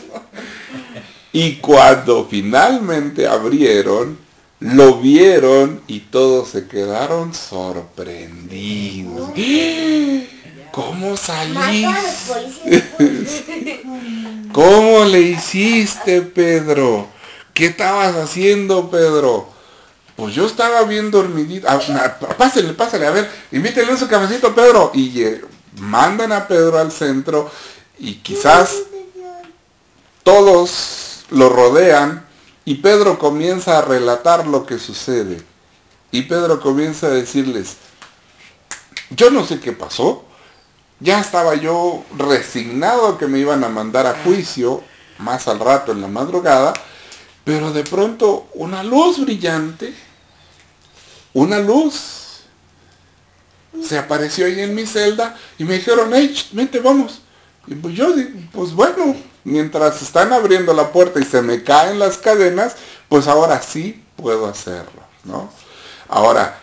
y 1.31 1.55
cuando 1.55 2.27
finalmente 2.29 3.27
abrieron, 3.27 4.17
lo 4.59 4.95
vieron 4.95 5.81
y 5.87 6.01
todos 6.01 6.49
se 6.49 6.67
quedaron 6.67 7.33
sorprendidos. 7.33 9.31
¿Cómo 10.73 11.15
saliste? 11.15 11.85
¿Cómo 14.51 15.05
le 15.05 15.21
hiciste, 15.21 16.23
Pedro? 16.23 17.09
¿Qué 17.53 17.67
estabas 17.67 18.15
haciendo, 18.15 18.89
Pedro? 18.89 19.49
Pues 20.15 20.33
yo 20.33 20.47
estaba 20.47 20.81
bien 20.81 21.11
dormidito. 21.11 21.67
Ah, 21.69 21.79
pásale, 22.39 22.73
pásale, 22.73 23.05
a 23.05 23.11
ver, 23.11 23.29
invítele 23.51 23.91
un 23.91 23.99
su 23.99 24.07
cafecito, 24.07 24.55
Pedro. 24.55 24.89
Y 24.95 25.21
eh, 25.21 25.41
mandan 25.77 26.31
a 26.31 26.47
Pedro 26.47 26.79
al 26.79 26.91
centro 26.91 27.51
y 27.99 28.15
quizás 28.15 28.75
todos 30.23 31.25
lo 31.29 31.49
rodean 31.49 32.25
y 32.65 32.75
Pedro 32.75 33.19
comienza 33.19 33.77
a 33.77 33.83
relatar 33.83 34.47
lo 34.47 34.65
que 34.65 34.79
sucede. 34.79 35.39
Y 36.09 36.23
Pedro 36.23 36.59
comienza 36.59 37.05
a 37.05 37.11
decirles, 37.11 37.77
yo 39.11 39.29
no 39.29 39.45
sé 39.45 39.59
qué 39.59 39.71
pasó, 39.71 40.25
ya 41.03 41.19
estaba 41.19 41.55
yo 41.55 42.03
resignado 42.17 43.07
a 43.07 43.17
que 43.17 43.27
me 43.27 43.39
iban 43.39 43.63
a 43.65 43.69
mandar 43.69 44.07
a 44.07 44.23
juicio 44.23 44.81
más 45.19 45.49
al 45.49 45.59
rato 45.59 45.91
en 45.91 46.01
la 46.01 46.07
madrugada, 46.07 46.73
pero 47.43 47.73
de 47.73 47.83
pronto 47.83 48.47
una 48.53 48.83
luz 48.83 49.19
brillante, 49.19 49.93
una 51.33 51.59
luz, 51.59 52.43
se 53.83 53.97
apareció 53.97 54.45
ahí 54.45 54.61
en 54.61 54.73
mi 54.73 54.85
celda 54.85 55.37
y 55.57 55.65
me 55.65 55.75
dijeron, 55.75 56.09
hey, 56.13 56.33
vente, 56.53 56.79
vamos. 56.79 57.21
Y 57.67 57.75
pues 57.75 57.95
yo, 57.95 58.07
pues 58.53 58.71
bueno, 58.71 59.13
mientras 59.43 60.01
están 60.01 60.31
abriendo 60.31 60.73
la 60.73 60.89
puerta 60.93 61.19
y 61.19 61.25
se 61.25 61.41
me 61.41 61.63
caen 61.63 61.99
las 61.99 62.17
cadenas, 62.17 62.77
pues 63.09 63.27
ahora 63.27 63.61
sí 63.61 64.05
puedo 64.15 64.47
hacerlo, 64.47 65.01
¿no? 65.25 65.51
Ahora, 66.07 66.62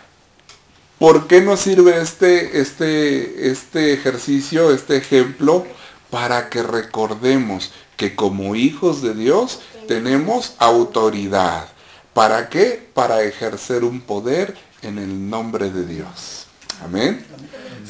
¿Por 1.01 1.25
qué 1.25 1.41
nos 1.41 1.61
sirve 1.61 1.99
este, 1.99 2.61
este, 2.61 3.49
este 3.49 3.91
ejercicio, 3.91 4.71
este 4.71 4.97
ejemplo? 4.97 5.65
Para 6.11 6.47
que 6.47 6.61
recordemos 6.61 7.71
que 7.97 8.15
como 8.15 8.55
hijos 8.55 9.01
de 9.01 9.15
Dios 9.15 9.61
tenemos 9.87 10.53
autoridad. 10.59 11.69
¿Para 12.13 12.49
qué? 12.49 12.87
Para 12.93 13.23
ejercer 13.23 13.83
un 13.83 14.01
poder 14.01 14.55
en 14.83 14.99
el 14.99 15.27
nombre 15.27 15.71
de 15.71 15.87
Dios. 15.87 16.45
Amén. 16.85 17.25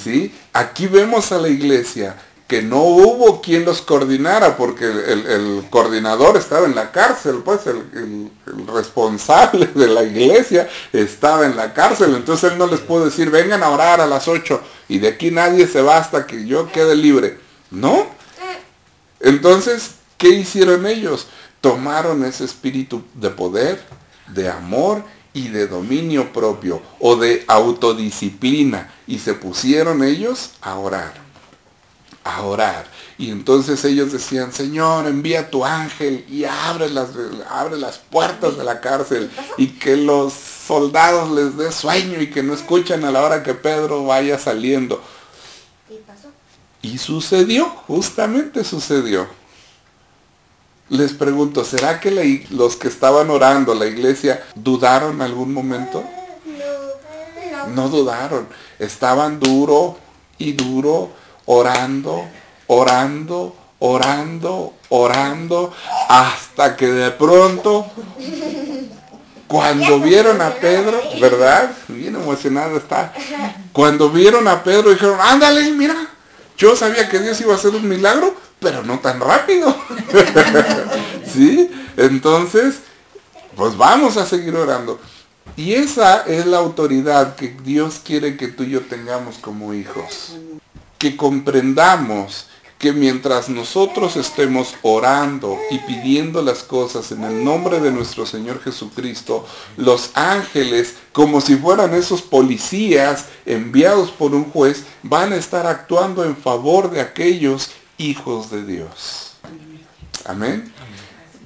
¿Sí? 0.02 0.34
Aquí 0.54 0.88
vemos 0.88 1.34
a 1.34 1.38
la 1.38 1.50
iglesia 1.50 2.16
que 2.52 2.62
no 2.62 2.84
hubo 2.84 3.42
quien 3.42 3.64
los 3.64 3.82
coordinara 3.82 4.58
porque 4.58 4.84
el, 4.84 5.68
coordinador 5.70 6.36
estaba 6.36 6.66
en 6.66 6.76
la 6.76 6.92
cárcel, 6.92 7.38
pues 7.46 7.62
el, 7.66 8.30
responsable 8.68 9.68
de 9.68 9.88
la 9.88 10.04
iglesia 10.04 10.68
estaba 10.92 11.46
en 11.46 11.56
la 11.56 11.74
cárcel, 11.74 12.14
entonces 12.14 12.52
él 12.52 12.58
no 12.58 12.68
les 12.68 12.82
pudo 12.82 13.06
decir, 13.06 13.30
vengan 13.30 13.64
a 13.64 13.70
orar 13.70 14.02
a 14.02 14.06
las 14.06 14.28
8 14.28 14.60
y 14.90 15.00
de 15.00 15.08
aquí 15.08 15.32
nadie 15.32 15.66
se 15.66 15.82
va 15.82 15.96
hasta 15.96 16.28
que 16.28 16.46
yo 16.46 16.70
quede 16.74 16.94
libre. 16.94 17.38
¿No? 17.70 18.06
Entonces, 19.22 19.92
¿qué 20.18 20.28
hicieron 20.28 20.86
ellos? 20.86 21.28
Tomaron 21.62 22.26
ese 22.26 22.44
espíritu 22.44 23.02
de 23.14 23.30
poder, 23.30 23.82
de 24.28 24.50
amor 24.50 25.06
y 25.32 25.48
de 25.48 25.68
dominio 25.68 26.34
propio 26.34 26.82
o 27.00 27.16
de 27.16 27.46
autodisciplina 27.48 28.94
y 29.08 29.20
se 29.20 29.36
pusieron 29.36 30.04
ellos 30.04 30.52
a 30.60 30.76
orar 30.76 31.21
a 32.24 32.44
orar. 32.44 32.86
Y 33.18 33.32
entonces 33.32 33.84
ellos 33.86 34.12
decían, 34.12 34.54
Señor, 34.54 35.08
envía 35.08 35.50
tu 35.50 35.66
ángel 35.66 36.26
y 36.30 36.44
abre 36.46 36.90
las, 36.90 37.10
abre 37.50 37.78
las 37.78 37.98
puertas 37.98 38.58
de 38.58 38.64
la 38.64 38.80
cárcel 38.80 39.30
y 39.58 39.68
que 39.68 39.96
los 39.96 40.34
soldados 40.34 41.32
les 41.32 41.58
dé 41.58 41.72
sueño 41.72 42.22
y 42.22 42.30
que 42.30 42.44
no 42.44 42.54
escuchen 42.54 43.04
a 43.06 43.12
la 43.12 43.24
hora 43.24 43.44
que 43.44 43.54
Pedro 43.54 44.06
vaya 44.06 44.38
saliendo. 44.40 45.02
Y 46.82 46.98
sucedió, 46.98 47.66
justamente 47.88 48.64
sucedió. 48.64 49.28
Les 50.90 51.14
pregunto, 51.14 51.64
¿será 51.64 52.00
que 52.00 52.46
los 52.50 52.76
que 52.76 52.88
estaban 52.88 53.30
orando, 53.30 53.74
la 53.76 53.86
iglesia, 53.86 54.44
dudaron 54.56 55.22
algún 55.22 55.54
momento? 55.54 56.04
No, 56.46 57.68
no 57.68 57.90
dudaron. 57.90 58.48
Estaban 58.80 59.40
duro 59.40 59.98
y 60.38 60.54
duro 60.54 61.12
orando, 61.54 62.30
orando, 62.68 63.54
orando, 63.80 64.74
orando, 64.88 65.74
hasta 66.08 66.78
que 66.78 66.88
de 66.88 67.12
pronto, 67.12 67.86
cuando 69.48 70.00
vieron 70.00 70.42
a 70.42 70.52
Pedro, 70.52 71.02
¿verdad? 71.20 71.72
Bien 71.90 72.16
emocionado 72.16 72.78
está. 72.78 73.14
Cuando 73.74 74.10
vieron 74.10 74.48
a 74.48 74.64
Pedro 74.64 74.92
dijeron, 74.92 75.20
ándale, 75.20 75.70
mira, 75.74 76.08
yo 76.58 76.74
sabía 76.78 77.10
que 77.10 77.20
Dios 77.20 77.42
iba 77.42 77.52
a 77.54 77.58
hacer 77.58 77.76
un 77.76 77.90
milagro, 77.90 78.34
pero 78.62 78.84
no 78.84 79.00
tan 79.00 79.20
rápido. 79.20 79.76
¿Sí? 81.34 81.70
Entonces, 81.98 82.76
pues 83.58 83.76
vamos 83.76 84.16
a 84.16 84.26
seguir 84.26 84.56
orando. 84.56 85.02
Y 85.58 85.74
esa 85.74 86.24
es 86.28 86.46
la 86.46 86.60
autoridad 86.60 87.36
que 87.36 87.50
Dios 87.62 88.00
quiere 88.02 88.38
que 88.38 88.48
tú 88.48 88.64
y 88.64 88.70
yo 88.70 88.82
tengamos 88.84 89.38
como 89.38 89.74
hijos 89.74 90.38
que 91.02 91.18
comprendamos 91.18 92.46
que 92.78 92.94
mientras 92.94 93.50
nosotros 93.50 94.16
estemos 94.18 94.76
orando 94.84 95.58
y 95.72 95.80
pidiendo 95.80 96.44
las 96.44 96.62
cosas 96.62 97.12
en 97.12 97.24
el 97.24 97.44
nombre 97.44 97.80
de 97.80 97.90
nuestro 97.90 98.28
Señor 98.28 98.62
Jesucristo, 98.62 99.44
los 99.78 100.12
ángeles, 100.14 100.98
como 101.12 101.42
si 101.42 101.56
fueran 101.56 101.96
esos 101.96 102.22
policías 102.22 103.30
enviados 103.48 104.12
por 104.12 104.36
un 104.36 104.44
juez, 104.52 104.84
van 105.02 105.34
a 105.34 105.38
estar 105.38 105.66
actuando 105.66 106.24
en 106.24 106.38
favor 106.38 106.92
de 106.92 107.02
aquellos 107.02 107.72
hijos 107.98 108.52
de 108.52 108.64
Dios. 108.64 109.34
Amén. 110.26 110.72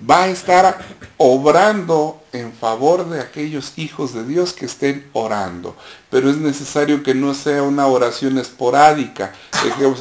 Va 0.09 0.23
a 0.23 0.27
estar 0.27 0.85
obrando 1.15 2.21
en 2.39 2.53
favor 2.53 3.09
de 3.09 3.21
aquellos 3.21 3.73
hijos 3.77 4.13
de 4.13 4.25
Dios 4.25 4.53
que 4.53 4.65
estén 4.65 5.07
orando. 5.13 5.75
Pero 6.09 6.29
es 6.29 6.37
necesario 6.37 7.03
que 7.03 7.13
no 7.13 7.33
sea 7.33 7.63
una 7.63 7.87
oración 7.87 8.37
esporádica. 8.37 9.33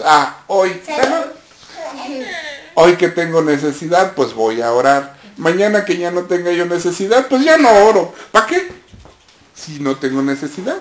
Ah, 0.05 0.45
hoy, 0.47 0.81
hoy 2.75 2.97
que 2.97 3.09
tengo 3.09 3.43
necesidad, 3.43 4.15
pues 4.15 4.35
voy 4.35 4.61
a 4.61 4.73
orar. 4.73 5.17
Mañana 5.37 5.85
que 5.85 5.97
ya 5.97 6.11
no 6.11 6.23
tenga 6.25 6.53
yo 6.53 6.67
necesidad, 6.67 7.27
pues 7.29 7.45
ya 7.45 7.57
no 7.59 7.71
oro. 7.87 8.15
¿Para 8.31 8.47
qué? 8.47 8.69
Si 9.55 9.81
no 9.81 9.97
tengo 9.97 10.23
necesidad. 10.23 10.79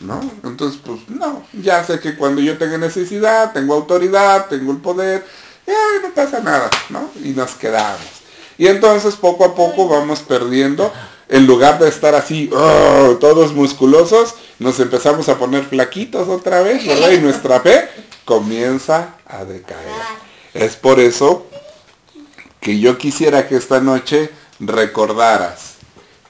¿No? 0.00 0.20
Entonces, 0.42 0.80
pues 0.84 1.08
no, 1.08 1.46
ya 1.52 1.82
sé 1.84 2.00
que 2.00 2.16
cuando 2.16 2.40
yo 2.40 2.58
tenga 2.58 2.76
necesidad, 2.76 3.52
tengo 3.52 3.74
autoridad, 3.74 4.46
tengo 4.48 4.72
el 4.72 4.78
poder, 4.78 5.24
ya 5.66 5.72
no 6.02 6.12
pasa 6.12 6.40
nada, 6.40 6.68
¿no? 6.90 7.10
Y 7.22 7.30
nos 7.30 7.52
quedamos. 7.52 8.23
Y 8.58 8.66
entonces 8.66 9.16
poco 9.16 9.44
a 9.44 9.54
poco 9.54 9.88
vamos 9.88 10.20
perdiendo, 10.20 10.92
en 11.28 11.46
lugar 11.46 11.78
de 11.78 11.88
estar 11.88 12.14
así, 12.14 12.50
oh, 12.52 13.16
todos 13.20 13.52
musculosos, 13.52 14.34
nos 14.58 14.78
empezamos 14.80 15.28
a 15.28 15.38
poner 15.38 15.64
flaquitos 15.64 16.28
otra 16.28 16.62
vez, 16.62 16.86
¿verdad? 16.86 17.10
Y 17.10 17.18
nuestra 17.18 17.60
fe 17.60 17.88
comienza 18.24 19.14
a 19.26 19.44
decaer. 19.44 19.88
Es 20.52 20.76
por 20.76 21.00
eso 21.00 21.46
que 22.60 22.78
yo 22.78 22.96
quisiera 22.96 23.48
que 23.48 23.56
esta 23.56 23.80
noche 23.80 24.30
recordaras 24.60 25.74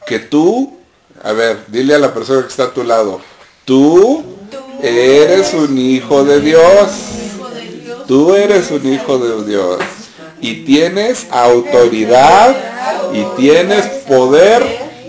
que 0.06 0.18
tú, 0.18 0.78
a 1.22 1.32
ver, 1.32 1.64
dile 1.68 1.94
a 1.94 1.98
la 1.98 2.14
persona 2.14 2.42
que 2.42 2.48
está 2.48 2.64
a 2.64 2.74
tu 2.74 2.84
lado, 2.84 3.20
tú, 3.64 4.24
eres 4.82 5.54
un 5.54 5.78
hijo 5.78 6.24
de 6.24 6.40
Dios. 6.40 6.90
Tú 8.06 8.34
eres 8.34 8.70
un 8.70 8.92
hijo 8.92 9.18
de 9.18 9.50
Dios. 9.50 9.78
Y 10.40 10.64
tienes 10.64 11.27
autoridad 11.31 12.57
y 13.12 13.25
tienes 13.40 13.87
poder 14.07 14.62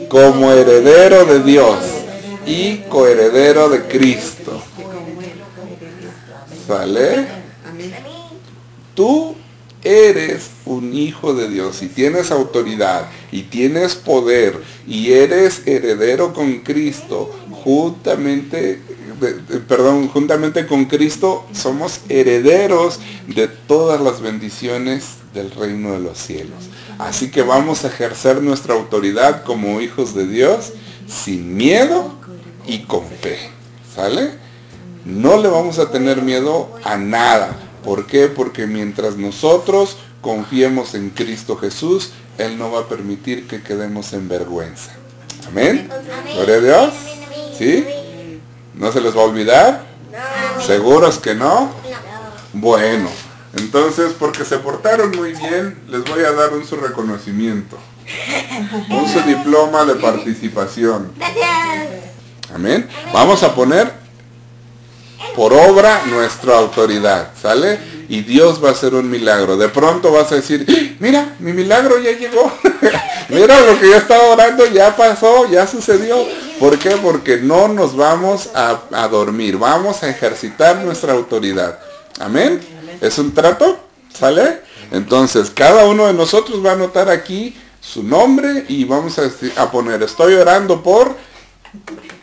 como 0.10 0.52
heredero 0.52 1.26
de 1.26 1.44
Dios 1.44 1.78
y 2.46 2.78
coheredero 2.90 3.70
de 3.70 3.84
Cristo. 3.84 4.62
¿Sale? 6.68 7.28
Tú 8.94 9.36
eres 9.84 10.50
un 10.66 10.94
hijo 10.94 11.34
de 11.34 11.48
Dios 11.48 11.84
y 11.84 11.88
tienes 11.88 12.32
autoridad 12.32 13.08
y 13.32 13.44
tienes 13.44 13.96
poder 13.96 14.62
y 14.88 15.12
eres 15.12 15.62
heredero 15.68 16.34
con 16.34 16.60
Cristo, 16.60 17.32
juntamente, 17.52 18.80
perdón, 19.67 20.08
juntamente 20.08 20.65
con 20.67 20.86
Cristo 20.86 21.45
somos 21.54 22.01
herederos 22.10 22.99
de 23.28 23.47
todas 23.47 24.01
las 24.01 24.21
bendiciones 24.21 25.15
del 25.34 25.51
reino 25.51 25.93
de 25.93 25.99
los 25.99 26.17
cielos. 26.17 26.69
Así 26.97 27.30
que 27.30 27.41
vamos 27.41 27.84
a 27.84 27.88
ejercer 27.88 28.41
nuestra 28.41 28.73
autoridad 28.73 29.43
como 29.43 29.82
hijos 29.82 30.15
de 30.15 30.28
Dios 30.28 30.73
sin 31.08 31.56
miedo 31.56 32.13
y 32.65 32.80
con 32.84 33.06
fe. 33.06 33.38
¿Sale? 33.93 34.32
No 35.06 35.38
le 35.41 35.49
vamos 35.49 35.78
a 35.78 35.91
tener 35.91 36.21
miedo 36.21 36.71
a 36.84 36.97
nada. 36.97 37.56
¿Por 37.84 38.08
qué? 38.08 38.28
Porque 38.28 38.65
mientras 38.65 39.17
nosotros 39.17 39.97
confiemos 40.21 40.95
en 40.95 41.12
Cristo 41.12 41.56
Jesús, 41.58 42.12
Él 42.38 42.58
no 42.58 42.71
va 42.71 42.82
a 42.82 42.88
permitir 42.88 43.47
que 43.47 43.62
quedemos 43.62 44.13
en 44.13 44.28
vergüenza. 44.28 44.91
Amén. 45.47 45.88
Gloria 46.34 46.56
a 46.56 46.60
Dios. 46.60 46.93
¿Sí? 47.58 47.86
¿No 48.78 48.92
se 48.92 49.02
les 49.02 49.16
va 49.16 49.22
a 49.22 49.26
olvidar? 49.26 49.86
¿Seguros 50.66 51.20
que 51.20 51.36
no? 51.36 51.72
Bueno, 52.54 53.10
entonces 53.58 54.14
porque 54.18 54.46
se 54.46 54.58
portaron 54.58 55.12
muy 55.12 55.34
bien, 55.34 55.78
les 55.88 56.04
voy 56.06 56.24
a 56.24 56.32
dar 56.32 56.54
un 56.54 56.66
su 56.66 56.76
reconocimiento. 56.78 57.78
Un 58.90 59.10
su 59.10 59.20
diploma 59.22 59.84
de 59.84 59.96
participación. 59.96 61.12
Amén. 62.54 62.88
Vamos 63.12 63.42
a 63.42 63.56
poner 63.56 63.92
por 65.36 65.52
obra 65.54 66.04
nuestra 66.06 66.58
autoridad, 66.60 67.32
¿sale? 67.42 67.80
Y 68.08 68.22
Dios 68.22 68.63
va 68.63 68.70
a 68.70 68.72
hacer 68.72 68.94
un 68.94 69.10
milagro. 69.10 69.58
De 69.58 69.70
pronto 69.70 70.12
vas 70.12 70.32
a 70.32 70.36
decir, 70.36 70.65
¡Ah! 70.70 70.96
mira, 71.00 71.36
mi 71.39 71.54
milagro 71.54 72.00
ya 72.00 72.12
llegó. 72.12 72.52
mira 73.30 73.60
lo 73.62 73.80
que 73.80 73.89
yo 73.89 73.96
estaba 73.96 74.30
orando, 74.30 74.65
ya 74.68 74.96
pasó, 74.96 75.50
ya 75.50 75.68
sucedió. 75.68 76.18
¿Por 76.60 76.78
qué? 76.78 76.91
Porque 76.91 77.38
no 77.38 77.68
nos 77.68 77.96
vamos 77.96 78.50
a, 78.54 79.08
dormir, 79.08 79.58
vamos 79.58 80.04
a 80.04 80.10
ejercitar 80.10 80.78
nuestra 80.78 81.13
autoridad. 81.13 81.80
Amén. 82.20 82.62
¿Es 83.02 83.18
un 83.18 83.34
trato? 83.34 83.80
¿Sale? 84.13 84.62
Entonces, 84.91 85.52
cada 85.54 85.86
uno 85.86 86.08
de 86.08 86.13
nosotros 86.13 86.63
va 86.65 86.72
a 86.72 86.74
anotar 86.74 87.10
aquí 87.10 87.56
su 87.82 88.04
nombre 88.04 88.65
y 88.68 88.86
vamos 88.86 89.20
a 89.20 89.72
poner, 89.72 90.02
estoy 90.04 90.34
orando 90.36 90.82
por 90.82 91.15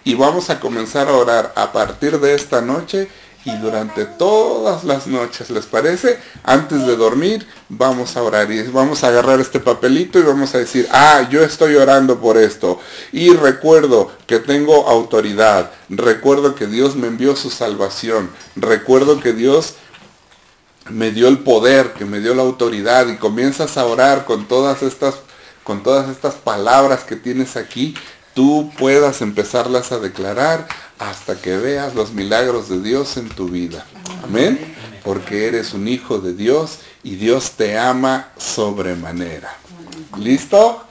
y 0.05 0.15
vamos 0.15 0.51
a 0.51 0.59
comenzar 0.59 1.09
a 1.09 1.13
orar 1.13 1.53
a 1.55 1.73
partir 1.73 2.19
de 2.19 2.35
esta 2.35 2.61
noche 2.61 3.09
y 3.45 3.57
durante 3.57 4.05
todas 4.05 4.85
las 4.85 5.07
noches, 5.07 5.51
¿les 5.51 5.67
parece? 5.67 6.19
Antes 6.45 6.87
de 6.87 6.97
dormir 6.97 7.47
vamos 7.69 8.17
a 8.17 8.23
orar 8.23 8.51
y 8.53 8.63
vamos 8.65 9.03
a 9.03 9.09
agarrar 9.09 9.41
este 9.41 9.59
papelito 9.59 10.19
y 10.19 10.23
vamos 10.23 10.55
a 10.55 10.59
decir, 10.59 10.89
ah, 10.93 11.27
yo 11.31 11.43
estoy 11.43 11.75
orando 11.75 12.21
por 12.21 12.37
esto. 12.37 12.81
Y 13.11 13.35
recuerdo 13.35 14.13
que 14.27 14.39
tengo 14.39 14.89
autoridad, 14.89 15.73
recuerdo 15.89 16.55
que 16.55 16.67
Dios 16.67 16.95
me 16.95 17.09
envió 17.09 17.35
su 17.35 17.51
salvación, 17.51 18.31
recuerdo 18.55 19.21
que 19.21 19.33
Dios 19.33 19.75
me 20.89 21.11
dio 21.11 21.29
el 21.29 21.39
poder, 21.39 21.93
que 21.93 22.05
me 22.05 22.21
dio 22.21 22.35
la 22.35 22.43
autoridad 22.43 23.09
y 23.09 23.17
comienzas 23.17 23.77
a 23.77 23.87
orar 23.87 24.25
con 24.25 24.47
todas 24.47 24.83
estas 24.83 25.17
con 25.65 25.85
todas 25.85 26.11
estas 26.11 26.35
palabras 26.35 27.05
que 27.05 27.15
tienes 27.15 27.57
aquí 27.57 27.95
tú 28.35 28.71
puedas 28.79 29.21
empezarlas 29.23 29.93
a 29.93 29.99
declarar 29.99 30.67
hasta 31.11 31.41
que 31.41 31.57
veas 31.57 31.95
los 31.95 32.13
milagros 32.13 32.69
de 32.69 32.81
Dios 32.81 33.17
en 33.17 33.29
tu 33.29 33.49
vida. 33.49 33.85
Amén. 34.23 34.75
Porque 35.05 35.49
eres 35.49 35.75
un 35.75 35.89
hijo 35.89 36.19
de 36.19 36.35
Dios 36.35 36.79
y 37.03 37.17
Dios 37.17 37.53
te 37.53 37.77
ama 37.79 38.29
sobremanera. 38.37 39.53
¿Listo? 40.19 40.85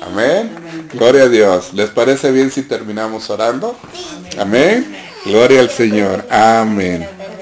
Amén. 0.00 0.88
Gloria 0.92 1.24
a 1.24 1.28
Dios. 1.28 1.74
¿Les 1.74 1.90
parece 1.90 2.30
bien 2.30 2.50
si 2.50 2.62
terminamos 2.62 3.28
orando? 3.30 3.76
Amén. 4.38 4.96
Gloria 5.24 5.60
al 5.60 5.70
Señor. 5.70 6.26
Amén. 6.30 7.17